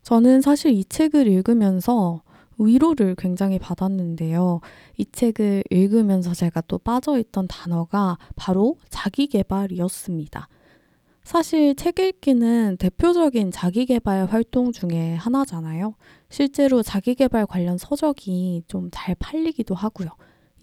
[0.01, 2.23] 저는 사실 이 책을 읽으면서
[2.57, 4.61] 위로를 굉장히 받았는데요.
[4.97, 10.47] 이 책을 읽으면서 제가 또 빠져있던 단어가 바로 자기개발이었습니다.
[11.23, 15.95] 사실 책 읽기는 대표적인 자기개발 활동 중에 하나잖아요.
[16.29, 20.09] 실제로 자기계발 관련 서적이 좀 잘 팔리기도 하고요.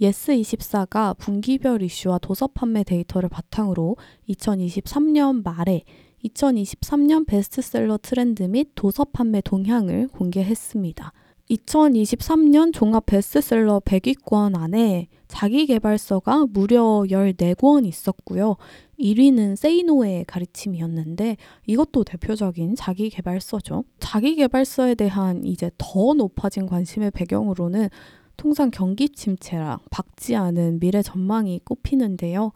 [0.00, 3.96] 예스24가 분기별 이슈와 도서 판매 데이터를 바탕으로
[4.28, 5.82] 2023년 말에
[6.24, 11.12] 2023년 베스트셀러 트렌드 및 도서 판매 동향을 공개했습니다.
[11.50, 18.56] 2023년 종합 베스트셀러 100위권 안에 자기계발서가 무려 14권 있었고요.
[19.00, 21.36] 1위는 세이노의 가르침이었는데
[21.66, 23.84] 이것도 대표적인 자기개발서죠.
[23.98, 27.88] 자기개발서에 대한 이제 더 높아진 관심의 배경으로는
[28.36, 32.52] 통상 경기 침체랑 밝지 않은 미래 전망이 꼽히는데요.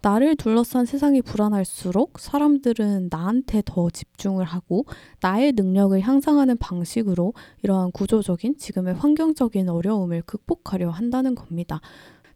[0.00, 4.84] 나를 둘러싼 세상이 불안할수록 사람들은 나한테 더 집중을 하고
[5.20, 11.80] 나의 능력을 향상하는 방식으로 이러한 구조적인 지금의 환경적인 어려움을 극복하려 한다는 겁니다.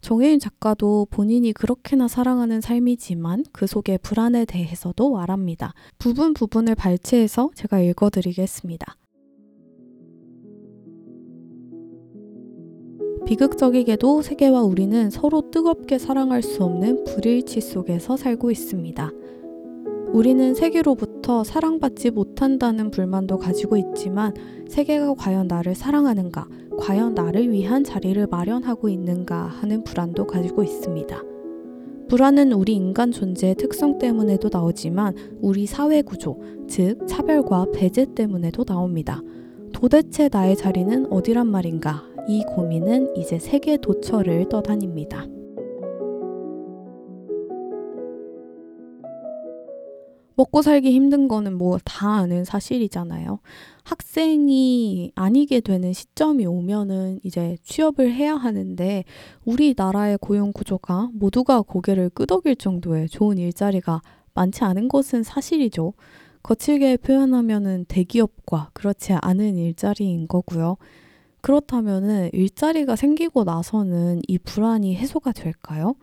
[0.02, 5.74] 정혜윤 작가도 본인이 그렇게나 사랑하는 삶이지만 그 속의 불안에 대해서도 말합니다.
[5.98, 8.96] 부분 부분을 발췌해서 제가 읽어드리겠습니다.
[13.26, 19.12] 비극적이게도 세계와 우리는 서로 뜨겁게 사랑할 수 없는 불일치 속에서 살고 있습니다.
[20.12, 21.11] 우리는 세계로부터
[21.44, 24.34] 사랑받지 못한다는 불만도 가지고 있지만
[24.68, 31.22] 세계가 과연 나를 사랑하는가, 과연 나를 위한 자리를 마련하고 있는가 하는 불안도 가지고 있습니다.
[32.08, 39.22] 불안은 우리 인간 존재의 특성 때문에도 나오지만 우리 사회 구조, 즉 차별과 배제 때문에도 나옵니다.
[39.72, 45.26] 도대체 나의 자리는 어디란 말인가 이 고민은 이제 세계 도처를 떠다닙니다.
[50.42, 53.38] 먹고 살기 힘든 거는 뭐 다 아는 사실이잖아요.
[53.84, 59.04] 학생이 아니게 되는 시점이 오면은 이제 취업을 해야 하는데
[59.44, 64.02] 우리나라의 고용 구조가 모두가 고개를 끄덕일 정도의 좋은 일자리가
[64.34, 65.94] 많지 않은 것은 사실이죠.
[66.42, 70.76] 거칠게 표현하면은 대기업과 그렇지 않은 일자리인 거고요.
[71.40, 75.94] 그렇다면은 일자리가 생기고 나서는 이 불안이 해소가 될까요?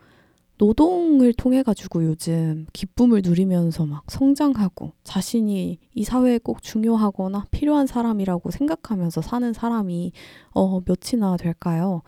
[0.60, 8.50] 노동을 통해 가지고 요즘 기쁨을 누리면서 막 성장하고 자신이 이 사회에 꼭 중요하거나 필요한 사람이라고
[8.50, 10.12] 생각하면서 사는 사람이
[10.50, 12.02] 어 몇이나 될까요?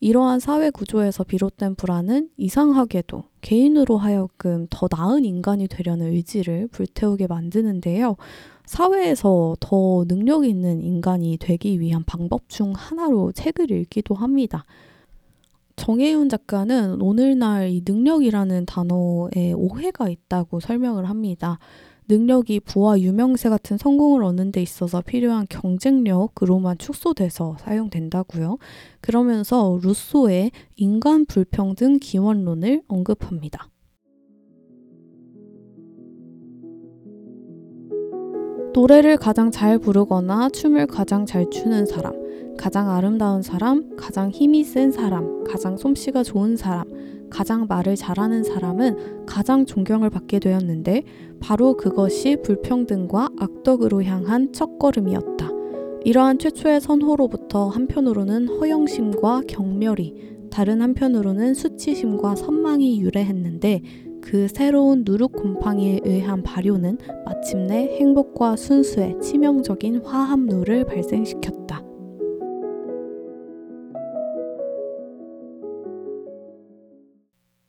[0.00, 8.16] 이러한 사회 구조에서 비롯된 불안은 이상하게도 개인으로 하여금 더 나은 인간이 되려는 의지를 불태우게 만드는데요.
[8.64, 14.64] 사회에서 더 능력 있는 인간이 되기 위한 방법 중 하나로 책을 읽기도 합니다.
[15.80, 21.58] 정혜윤 작가는 오늘날 이 능력이라는 단어에 오해가 있다고 설명을 합니다.
[22.06, 28.58] 능력이 부와 유명세 같은 성공을 얻는 데 있어서 필요한 경쟁력으로만 축소돼서 사용된다고요.
[29.00, 33.70] 그러면서 루소의 인간 불평등 기원론을 언급합니다.
[38.72, 42.12] 노래를 가장 잘 부르거나 춤을 가장 잘 추는 사람,
[42.56, 46.84] 가장 아름다운 사람, 가장 힘이 센 사람, 가장 솜씨가 좋은 사람,
[47.30, 51.02] 가장 말을 잘하는 사람은 가장 존경을 받게 되었는데
[51.40, 55.50] 바로 그것이 불평등과 악덕으로 향한 첫걸음이었다.
[56.04, 63.82] 이러한 최초의 선호로부터 한편으로는 허영심과 경멸이, 다른 한편으로는 수치심과 선망이 유래했는데
[64.22, 71.82] 그 새로운 누룩 곰팡이에 의한 발효는 마침내 행복과 순수의 치명적인 화합물을 발생시켰다.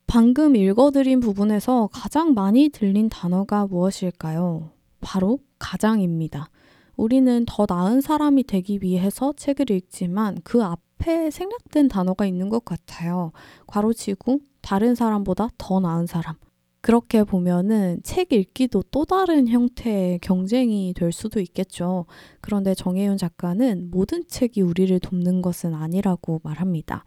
[0.08, 4.72] 방금 읽어드린 부분에서 가장 많이 들린 단어가 무엇일까요?
[5.00, 6.50] 바로 가장입니다.
[6.98, 13.32] 우리는 더 나은 사람이 되기 위해서 책을 읽지만 그앞 앞에 생략된 단어가 있는 것 같아요.
[13.68, 16.36] 괄호치고 다른 사람보다 더 나은 사람.
[16.82, 22.06] 그렇게 보면은 책 읽기도 또 다른 형태의 경쟁이 될 수도 있겠죠.
[22.41, 27.06] 그런데 정혜윤 작가는 모든 책이 우리를 돕는 것은 아니라고 말합니다.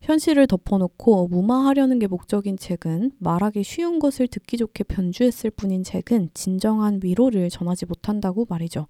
[0.00, 7.00] 현실을 덮어놓고 무마하려는 게 목적인 책은 말하기 쉬운 것을 듣기 좋게 변주했을 뿐인 책은 진정한
[7.02, 8.86] 위로를 전하지 못한다고 말이죠.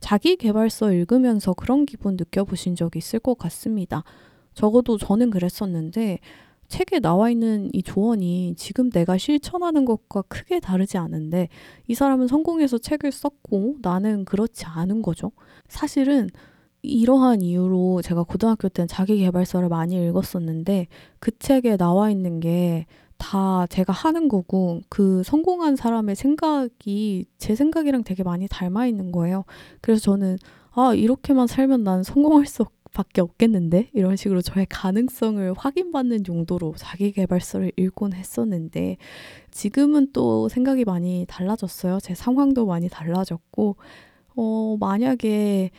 [0.00, 4.04] 자기 개발서 읽으면서 그런 기분 느껴보신 적 있을 것 같습니다.
[4.54, 6.18] 적어도 저는 그랬었는데
[6.72, 11.48] 책에 나와 있는 이 조언이 지금 내가 실천하는 것과 크게 다르지 않은데
[11.86, 15.32] 이 사람은 성공해서 책을 썼고 나는 그렇지 않은 거죠.
[15.68, 16.30] 사실은
[16.80, 20.88] 이러한 이유로 제가 고등학교 때는 자기 개발서를 많이 읽었었는데
[21.20, 22.86] 그 책에 나와 있는 게
[23.22, 29.44] 다 제가 하는 거고 그 성공한 사람의 생각이 제 생각이랑 되게 많이 닮아 있는 거예요.
[29.80, 30.38] 그래서 저는
[30.72, 33.90] 아, 이렇게만 살면 난 성공할 수 밖에 없겠는데?
[33.94, 38.96] 이런 식으로 저의 가능성을 확인받는 용도로 자기개발서를 읽곤 했었는데
[39.50, 41.98] 지금은 또 생각이 많이 달라졌어요.
[42.00, 43.76] 제 상황도 많이 달라졌고
[44.36, 45.70] 어, 만약에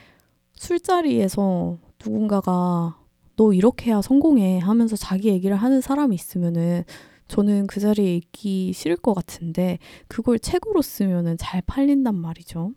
[0.56, 2.98] 술자리에서 누군가가
[3.36, 6.84] 너 이렇게 해야 성공해 하면서 자기 얘기를 하는 사람이 있으면은
[7.28, 12.74] 저는 그 자리에 있기 싫을 것 같은데 그걸 책으로 쓰면은 잘 팔린단 말이죠.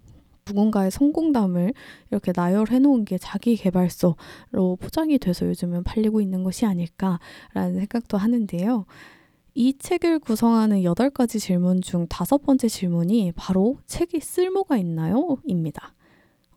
[0.46, 1.74] 누군가의 성공담을
[2.10, 4.16] 이렇게 나열해 놓은 게 자기 개발서로
[4.80, 8.86] 포장이 돼서 요즘은 팔리고 있는 것이 아닐까라는 생각도 하는데요.
[9.54, 15.38] 이 책을 구성하는 여덟 가지 질문 중 다섯 번째 질문이 바로 책이 쓸모가 있나요?
[15.44, 15.94] 입니다.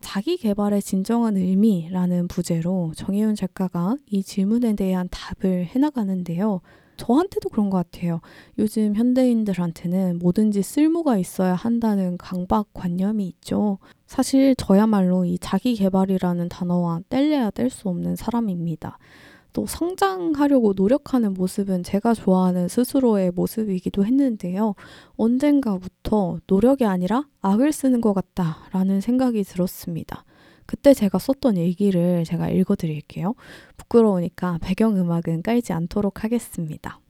[0.00, 6.60] 자기 개발의 진정한 의미라는 부제로 정혜윤 작가가 이 질문에 대한 답을 해나가는데요.
[7.00, 8.20] 저한테도 그런 것 같아요.
[8.58, 13.78] 요즘 현대인들한테는 뭐든지 쓸모가 있어야 한다는 강박관념이 있죠.
[14.06, 18.98] 사실 저야말로 이 자기 개발이라는 단어와 뗄래야 뗄 수 없는 사람입니다.
[19.52, 24.74] 또 성장하려고 노력하는 모습은 제가 좋아하는 스스로의 모습이기도 했는데요.
[25.16, 30.24] 언젠가부터 노력이 아니라 악을 쓰는 것 같다라는 생각이 들었습니다.
[30.66, 33.34] 그때 제가 썼던 얘기를 제가 읽어드릴게요.
[33.90, 37.00] 부끄러우니까 배경음악은 깔지 않도록 하겠습니다.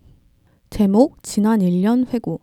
[0.71, 2.41] 제목 지난 1년 회고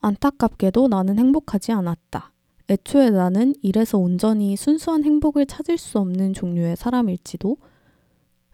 [0.00, 2.32] 안타깝게도 나는 행복하지 않았다.
[2.68, 7.56] 애초에 나는 이래서 온전히 순수한 행복을 찾을 수 없는 종류의 사람일지도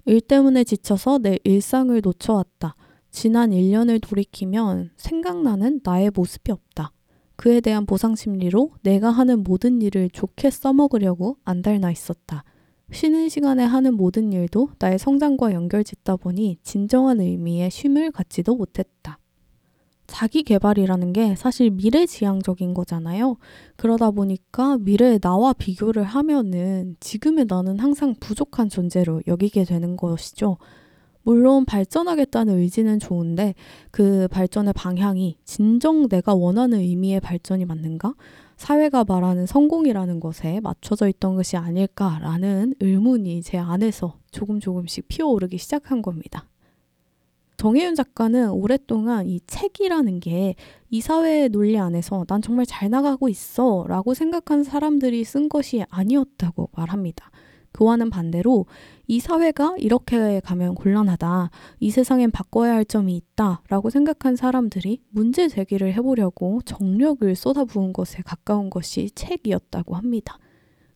[0.06, 2.74] 일 때문에 지쳐서 내 일상을 놓쳐왔다.
[3.10, 6.92] 지난 1년을 돌이키면 생각나는 나의 모습이 없다.
[7.36, 12.44] 그에 대한 보상 심리로 내가 하는 모든 일을 좋게 써먹으려고 안달나 있었다.
[12.90, 19.18] 쉬는 시간에 하는 모든 일도 나의 성장과 연결 짓다 보니 진정한 의미의 쉼을 갖지도 못했다.
[20.06, 23.36] 자기 개발이라는 게 사실 미래 지향적인 거잖아요.
[23.76, 30.56] 그러다 보니까 미래의 나와 비교를 하면은 지금의 나는 항상 부족한 존재로 여기게 되는 것이죠.
[31.22, 33.54] 물론 발전하겠다는 의지는 좋은데
[33.90, 38.14] 그 발전의 방향이 진정 내가 원하는 의미의 발전이 맞는가?
[38.58, 46.02] 사회가 말하는 성공이라는 것에 맞춰져 있던 것이 아닐까라는 의문이 제 안에서 조금 조금씩 피어오르기 시작한
[46.02, 46.44] 겁니다.
[47.56, 50.54] 정혜윤 작가는 오랫동안 이 책이라는 게
[50.90, 56.70] 이 사회의 논리 안에서 난 정말 잘 나가고 있어 라고 생각한 사람들이 쓴 것이 아니었다고
[56.72, 57.30] 말합니다.
[57.72, 58.66] 그와는 반대로
[59.06, 61.50] 이 사회가 이렇게 가면 곤란하다.
[61.80, 63.62] 이 세상엔 바꿔야 할 점이 있다.
[63.68, 70.38] 라고 생각한 사람들이 문제 제기를 해보려고 정력을 쏟아부은 것에 가까운 것이 책이었다고 합니다.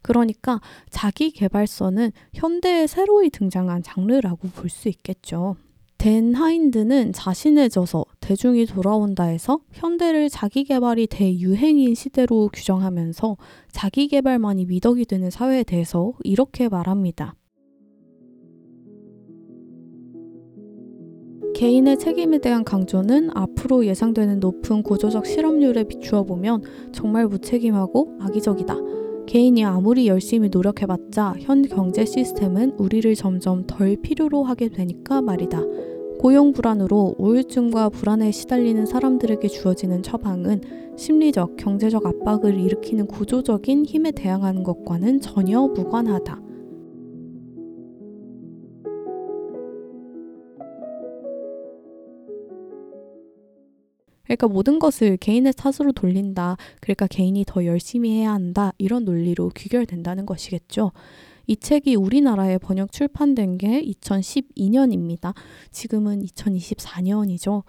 [0.02, 5.56] 그러니까 자기 개발서는 현대에 새로이 등장한 장르라고 볼 수 있겠죠.
[6.02, 13.36] 댄 하인드는 자신의 저서 대중이 돌아온다에서 현대를 자기개발이 대유행인 시대로 규정하면서
[13.70, 17.36] 자기개발만이 미덕이 되는 사회에 대해서 이렇게 말합니다.
[21.54, 28.76] 개인의 책임에 대한 강조는 앞으로 예상되는 높은 구조적 실업률에 비추어 보면 정말 무책임하고 악의적이다.
[29.28, 35.60] 개인이 아무리 열심히 노력해봤자 현 경제 시스템은 우리를 점점 덜 필요로 하게 되니까 말이다.
[36.22, 40.60] 고용 불안으로 우울증과 불안에 시달리는 사람들에게 주어지는 처방은
[40.96, 46.40] 심리적, 경제적 압박을 일으키는 구조적인 힘에 대항하는 것과는 전혀 무관하다.
[54.22, 56.56] 그러니까 모든 것을 개인의 탓으로 돌린다.
[56.80, 58.72] 그러니까 개인이 더 열심히 해야 한다.
[58.78, 60.92] 이런 논리로 귀결된다는 것이겠죠.
[61.46, 65.34] 이 책이 우리나라에 번역 출판된 게 2012년입니다.
[65.70, 67.64] 지금은 2024년이죠.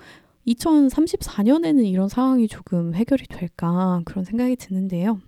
[0.47, 5.19] 2034년에는 이런 상황이 조금 해결이 될까 그런 생각이 드는데요.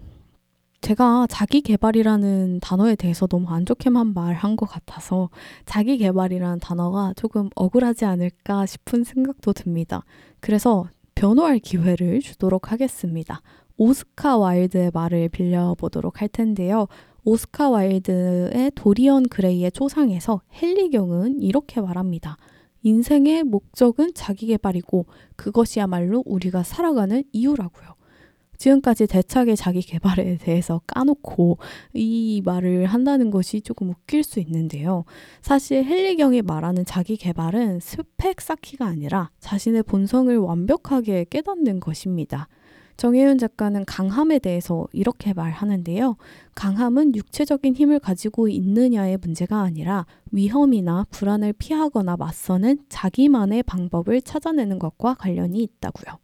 [0.82, 5.30] 제가 자기 개발이라는 단어에 대해서 너무 안 좋게만 말한 것 같아서
[5.66, 10.04] 자기 개발이라는 단어가 조금 억울하지 않을까 싶은 생각도 듭니다.
[10.40, 13.42] 그래서 변호할 기회를 주도록 하겠습니다.
[13.78, 16.88] 오스카 와일드의 말을 빌려보도록 할 텐데요.
[17.28, 22.38] 오스카 와일드의 도리언 그레이의 초상에서 헨리 경은 이렇게 말합니다.
[22.84, 27.96] 인생의 목적은 자기 계발이고 그것이야말로 우리가 살아가는 이유라고요.
[28.58, 31.58] 지금까지 대차게 자기 계발에 대해서 까놓고
[31.96, 35.04] 이 말을 한다는 것이 조금 웃길 수 있는데요.
[35.42, 42.48] 사실 헨리경이 말하는 자기 개발은 스펙 쌓기가 아니라 자신의 본성을 완벽하게 깨닫는 것입니다.
[42.98, 46.16] 정혜윤 작가는 강함에 대해서 이렇게 말하는데요.
[46.56, 55.16] 강함은 육체적인 힘을 가지고 있느냐의 문제가 아니라 위험이나 불안을 피하거나 맞서는 자기만의 방법을 찾아내는 것과
[55.16, 56.18] 관련이 있다고요.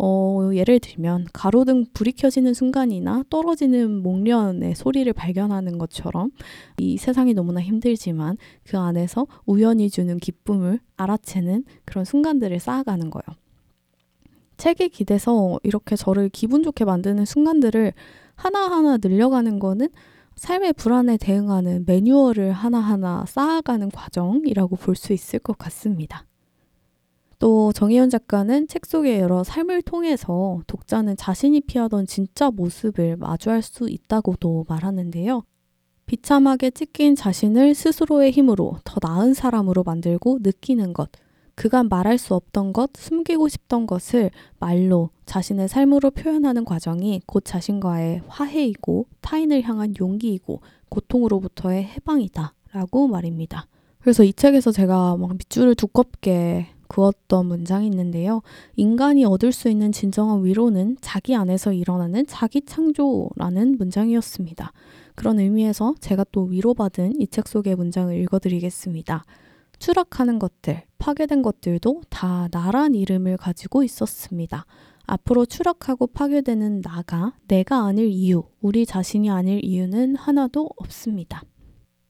[0.00, 6.30] 어, 예를 들면 가로등 불이 켜지는 순간이나 떨어지는 목련의 소리를 발견하는 것처럼
[6.78, 13.36] 이 세상이 너무나 힘들지만 그 안에서 우연히 주는 기쁨을 알아채는 그런 순간들을 쌓아가는 거예요.
[14.58, 17.92] 책에 기대서 이렇게 저를 기분 좋게 만드는 순간들을
[18.34, 19.88] 하나하나 늘려가는 거는
[20.36, 26.24] 삶의 불안에 대응하는 매뉴얼을 하나하나 쌓아가는 과정이라고 볼 수 있을 것 같습니다.
[27.40, 33.88] 또 정혜연 작가는 책 속의 여러 삶을 통해서 독자는 자신이 피하던 진짜 모습을 마주할 수
[33.88, 35.42] 있다고도 말하는데요.
[36.06, 41.10] 비참하게 찢긴 자신을 스스로의 힘으로 더 나은 사람으로 만들고 느끼는 것,
[41.58, 44.30] 그간 말할 수 없던 것, 숨기고 싶던 것을
[44.60, 52.54] 말로 자신의 삶으로 표현하는 과정이 곧 자신과의 화해이고 타인을 향한 용기이고 고통으로부터의 해방이다.
[52.70, 53.66] 라고 말입니다.
[53.98, 58.42] 그래서 이 책에서 제가 막 밑줄을 두껍게 그었던 문장이 있는데요.
[58.76, 64.72] 인간이 얻을 수 있는 진정한 위로는 자기 안에서 일어나는 자기 창조라는 문장이었습니다.
[65.16, 69.24] 그런 의미에서 제가 또 위로받은 이 책 속의 문장을 읽어드리겠습니다.
[69.78, 74.64] 추락하는 것들, 파괴된 것들도 다 나란 이름을 가지고 있었습니다.
[75.06, 81.42] 앞으로 추락하고 파괴되는 나가 내가 아닐 이유, 우리 자신이 아닐 이유는 하나도 없습니다.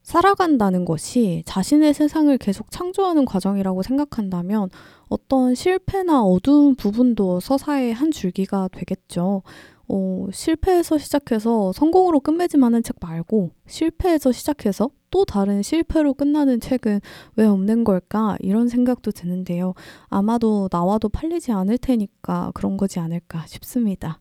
[0.02, 4.70] 살아간다는 것이 자신의 세상을 계속 창조하는 과정이라고 생각한다면
[5.08, 9.42] 어떤 실패나 어두운 부분도 서사의 한 줄기가 되겠죠.
[9.88, 17.00] 어, 실패에서 시작해서 성공으로 끝맺음하는 책 말고 실패에서 시작해서 또 다른 실패로 끝나는 책은
[17.36, 18.36] 왜 없는 걸까?
[18.40, 19.74] 이런 생각도 드는데요.
[20.08, 24.20] 아마도 나와도 팔리지 않을 테니까 그런 거지 않을까 싶습니다.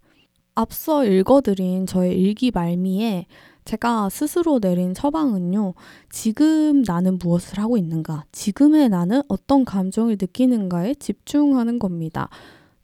[0.55, 3.27] 앞서 읽어드린 저의 일기 말미에
[3.65, 5.73] 제가 스스로 내린 처방은요,
[6.09, 12.29] 지금 나는 무엇을 하고 있는가, 지금의 나는 어떤 감정을 느끼는가에 집중하는 겁니다.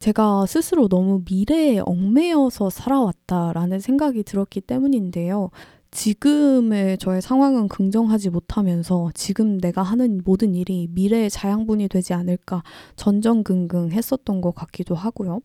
[0.04, 5.50] 제가 스스로 너무 미래에 얽매여서 살아왔다라는 생각이 들었기 때문인데요.
[5.92, 12.64] 지금의 저의 상황은 긍정하지 못하면서 지금 내가 하는 모든 일이 미래의 자양분이 되지 않을까
[12.98, 15.40] 전전긍긍 했었던 것 같기도 하고요.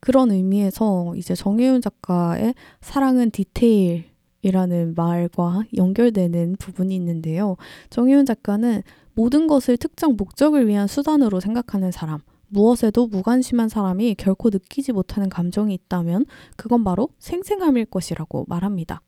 [0.00, 4.04] 그런 의미에서 이제 정혜윤 작가의 사랑은 디테일
[4.40, 7.58] 이라는 말과 연결되는 부분이 있는데요.
[7.90, 8.82] 정혜윤 작가는
[9.12, 12.20] 모든 것을 특정 목적을 위한 수단으로 생각하는 사람,
[12.50, 16.26] 무엇에도 무관심한 사람이 결코 느끼지 못하는 감정이 있다면
[16.56, 19.00] 그건 바로 생생함일 것이라고 말합니다.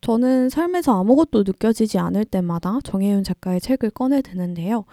[0.00, 4.84] 저는 삶에서 아무것도 느껴지지 않을 때마다 정혜윤 작가의 책을 꺼내 드는데요.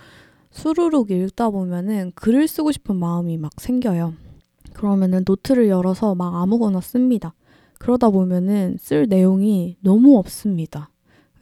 [0.49, 4.13] 수루룩 읽다 보면은 글을 쓰고 싶은 마음이 막 생겨요.
[4.73, 7.33] 그러면은 노트를 열어서 막 아무거나 씁니다.
[7.77, 10.89] 그러다 보면은 쓸 내용이 너무 없습니다.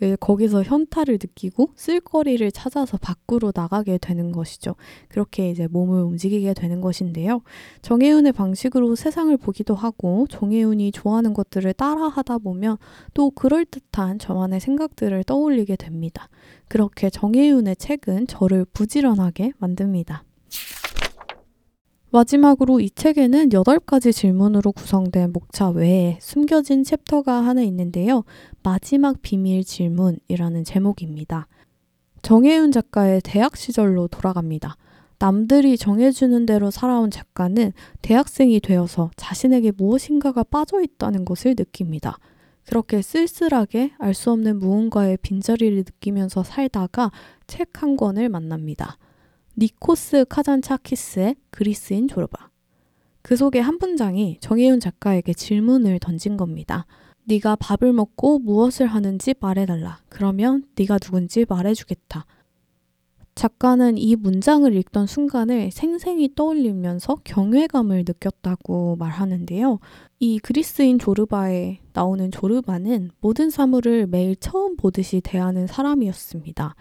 [0.04, 4.76] 예, 거기서 현타를 느끼고 쓸거리를 찾아서 밖으로 나가게 되는 것이죠.
[5.08, 7.42] 그렇게 이제 몸을 움직이게 되는 것인데요.
[7.82, 12.78] 정혜윤의 방식으로 세상을 보기도 하고 정혜윤이 좋아하는 것들을 따라 하다 보면
[13.14, 16.28] 또 그럴듯한 저만의 생각들을 떠올리게 됩니다.
[16.68, 20.26] 그렇게 정혜윤의 책은 저를 부지런하게 만듭니다.
[22.14, 28.24] 마지막으로 이 책에는 8가지 질문으로 구성된 목차 외에 숨겨진 챕터가 하나 있는데요.
[28.62, 31.48] 마지막 비밀 질문이라는 제목입니다.
[32.22, 34.78] 정혜윤 작가의 대학 시절로 돌아갑니다.
[35.18, 42.20] 남들이 정해주는 대로 살아온 작가는 대학생이 되어서 자신에게 무엇인가가 빠져 있다는 것을 느낍니다.
[42.68, 47.12] 그렇게 쓸쓸하게 알 수 없는 무언가의 빈자리를 느끼면서 살다가
[47.48, 49.00] 책 한 권을 만납니다.
[49.58, 52.50] 니코스 카잔차키스의 그리스인 졸바.
[53.22, 56.86] 그 속의 한 문장이 정혜윤 작가에게 질문을 던진 겁니다.
[57.26, 60.00] 네가 밥을 먹고 무엇을 하는지 말해달라.
[60.10, 62.26] 그러면 네가 누군지 말해주겠다.
[63.36, 69.80] 작가는 이 문장을 읽던 순간을 생생히 떠올리면서 경외감을 느꼈다고 말하는데요.
[70.20, 76.76] 이 그리스인 조르바에 나오는 조르바는 모든 사물을 매일 처음 보듯이 대하는 사람이었습니다.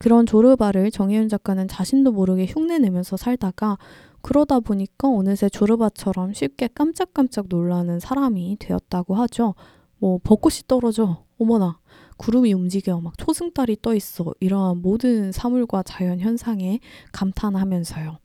[0.00, 3.76] 그런 조르바를 정혜윤 작가는 자신도 모르게 흉내내면서 살다가
[4.22, 9.54] 그러다 보니까 어느새 조르바처럼 쉽게 깜짝깜짝 놀라는 사람이 되었다고 하죠.
[9.98, 11.24] 뭐 벚꽃이 떨어져.
[11.38, 11.78] 어머나.
[12.16, 16.80] 구름이 움직여 막 초승달이 떠 있어 이러한 모든 사물과 자연 현상에
[17.12, 18.18] 감탄하면서요.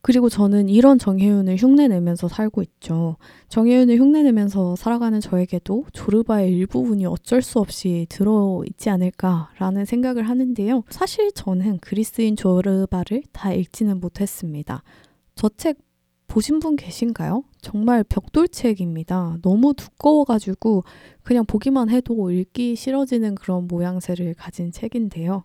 [0.00, 3.16] 그리고 저는 이런 정혜윤을 흉내내면서 살고 있죠.
[3.48, 10.84] 정혜윤을 흉내내면서 살아가는 저에게도 조르바의 일부분이 어쩔 수 없이 들어있지 않을까라는 생각을 하는데요.
[10.88, 14.82] 사실 저는 그리스인 조르바를 다 읽지는 못했습니다.
[15.34, 15.78] 저 책
[16.28, 17.42] 보신 분 계신가요?
[17.62, 19.38] 정말 벽돌책입니다.
[19.42, 20.84] 너무 두꺼워가지고
[21.22, 25.44] 그냥 보기만 해도 읽기 싫어지는 그런 모양새를 가진 책인데요.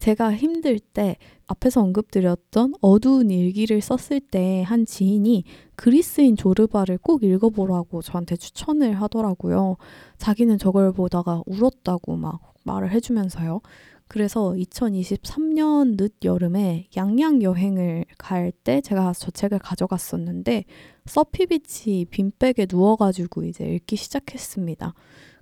[0.00, 1.16] 제가 힘들 때
[1.46, 5.44] 앞에서 언급드렸던 어두운 일기를 썼을 때 한 지인이
[5.76, 9.76] 그리스인 조르바를 꼭 읽어보라고 저한테 추천을 하더라고요.
[10.18, 13.60] 자기는 저걸 보다가 울었다고 막 말을 해주면서요.
[14.08, 20.64] 그래서 2023년 늦 여름에 양양 여행을 갈 때 제가 저 책을 가져갔었는데
[21.06, 24.94] 서피비치 빈백에 누워가지고 이제 읽기 시작했습니다.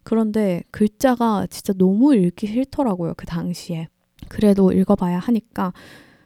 [0.03, 3.15] 그런데 글자가 진짜 너무 읽기 싫더라고요.
[3.17, 3.89] 그 당시에.
[4.29, 5.73] 그래도 읽어봐야 하니까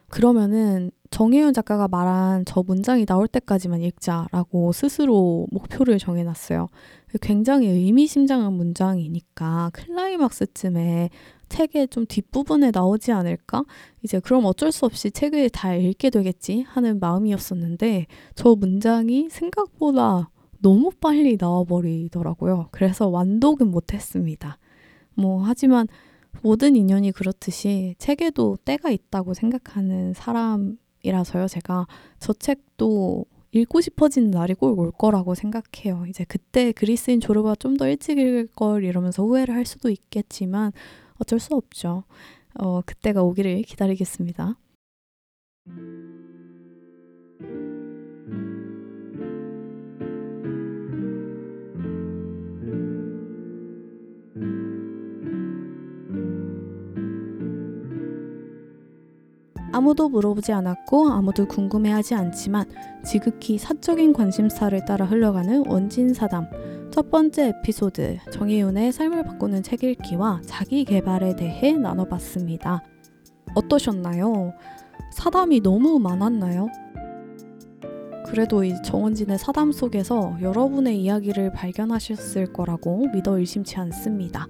[0.09, 6.69] 그러면은 정혜윤 작가가 말한 저 문장이 나올 때까지만 읽자라고 스스로 목표를 정해놨어요.
[7.21, 11.11] 굉장히 의미심장한 문장이니까 클라이막스쯤에
[11.49, 13.65] 책의 좀 뒷부분에 나오지 않을까?
[14.03, 20.31] 이제 그럼 어쩔 수 없이 책을 다 읽게 되겠지 하는 마음이었었는데 저 문장이 생각보다
[20.61, 22.69] 너무 빨리 나와버리더라고요.
[22.71, 24.59] 그래서 완독은 못했습니다.
[25.15, 25.89] 뭐 하지만
[26.43, 31.49] 모든 인연이 그렇듯이 책에도 때가 있다고 생각하는 사람이라서요.
[31.49, 31.87] 제가
[32.21, 36.05] 저 책도 읽고 싶어지는 날이 꼭 올 거라고 생각해요.
[36.09, 40.73] 이제 그때 그리스인 졸업가 좀더 일찍 읽을 걸 이러면서 후회를 할 수도 있겠지만
[41.19, 42.05] 어쩔 수 없죠.
[42.55, 44.57] 어, 그때가 오기를 기다리겠습니다.
[59.73, 62.65] 아무도 물어보지 않았고 아무도 궁금해하지 않지만
[63.05, 66.47] 지극히 사적인 관심사를 따라 흘러가는 원진 사담.
[66.91, 72.83] 첫 번째 에피소드 정혜윤의 삶을 바꾸는 책 읽기와 자기 개발에 대해 나눠봤습니다.
[73.55, 74.53] 어떠셨나요?
[75.13, 76.69] 사담이 너무 많았나요?
[78.27, 84.47] 그래도 이 정원진의 사담 속에서 여러분의 이야기를 발견하셨을 거라고 믿어 의심치 않습니다.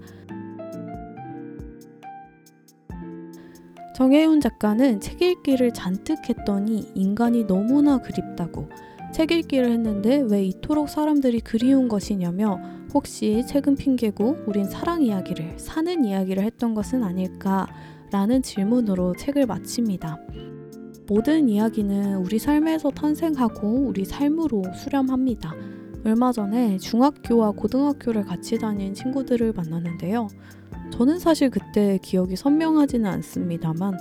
[3.99, 8.69] 정혜윤 작가는 책 읽기를 잔뜩 했더니 인간이 너무나 그립다고
[9.13, 12.61] 책 읽기를 했는데 왜 이토록 사람들이 그리운 것이냐며
[12.93, 17.67] 혹시 책은 핑계고 우린 사랑 이야기를 사는 이야기를 했던 것은 아닐까
[18.09, 20.17] 라는 질문으로 책을 마칩니다.
[21.09, 25.53] 모든 이야기는 우리 삶에서 탄생하고 우리 삶으로 수렴합니다.
[26.05, 30.29] 얼마 전에 중학교와 고등학교를 같이 다닌 친구들을 만났는데요.
[30.91, 33.97] 저는 사실 그때 기억이 선명하지는 않습니다만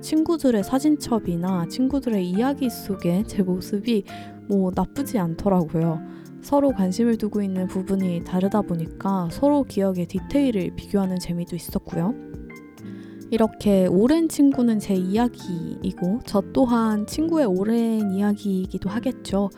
[0.00, 4.04] 친구들의 사진첩이나 친구들의 이야기 속에 제 모습이
[4.48, 6.00] 뭐 나쁘지 않더라고요.
[6.42, 12.14] 서로 관심을 두고 있는 부분이 다르다 보니까 서로 기억의 디테일을 비교하는 재미도 있었고요.
[13.30, 19.48] 이렇게 오랜 친구는 제 이야기이고 저 또한 친구의 오랜 이야기이기도 하겠죠.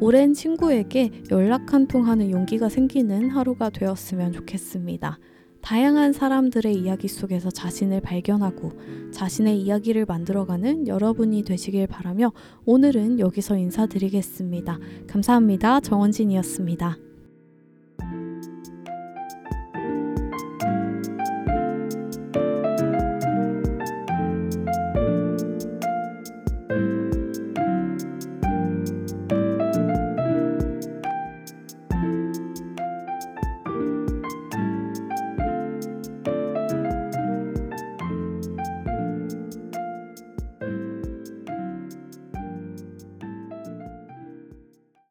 [0.00, 5.18] 오랜 친구에게 연락 한 통 하는 용기가 생기는 하루가 되었으면 좋겠습니다.
[5.62, 8.72] 다양한 사람들의 이야기 속에서 자신을 발견하고
[9.12, 12.32] 자신의 이야기를 만들어가는 여러분이 되시길 바라며
[12.64, 14.78] 오늘은 여기서 인사드리겠습니다.
[15.06, 15.80] 감사합니다.
[15.80, 17.11] 정원진이었습니다.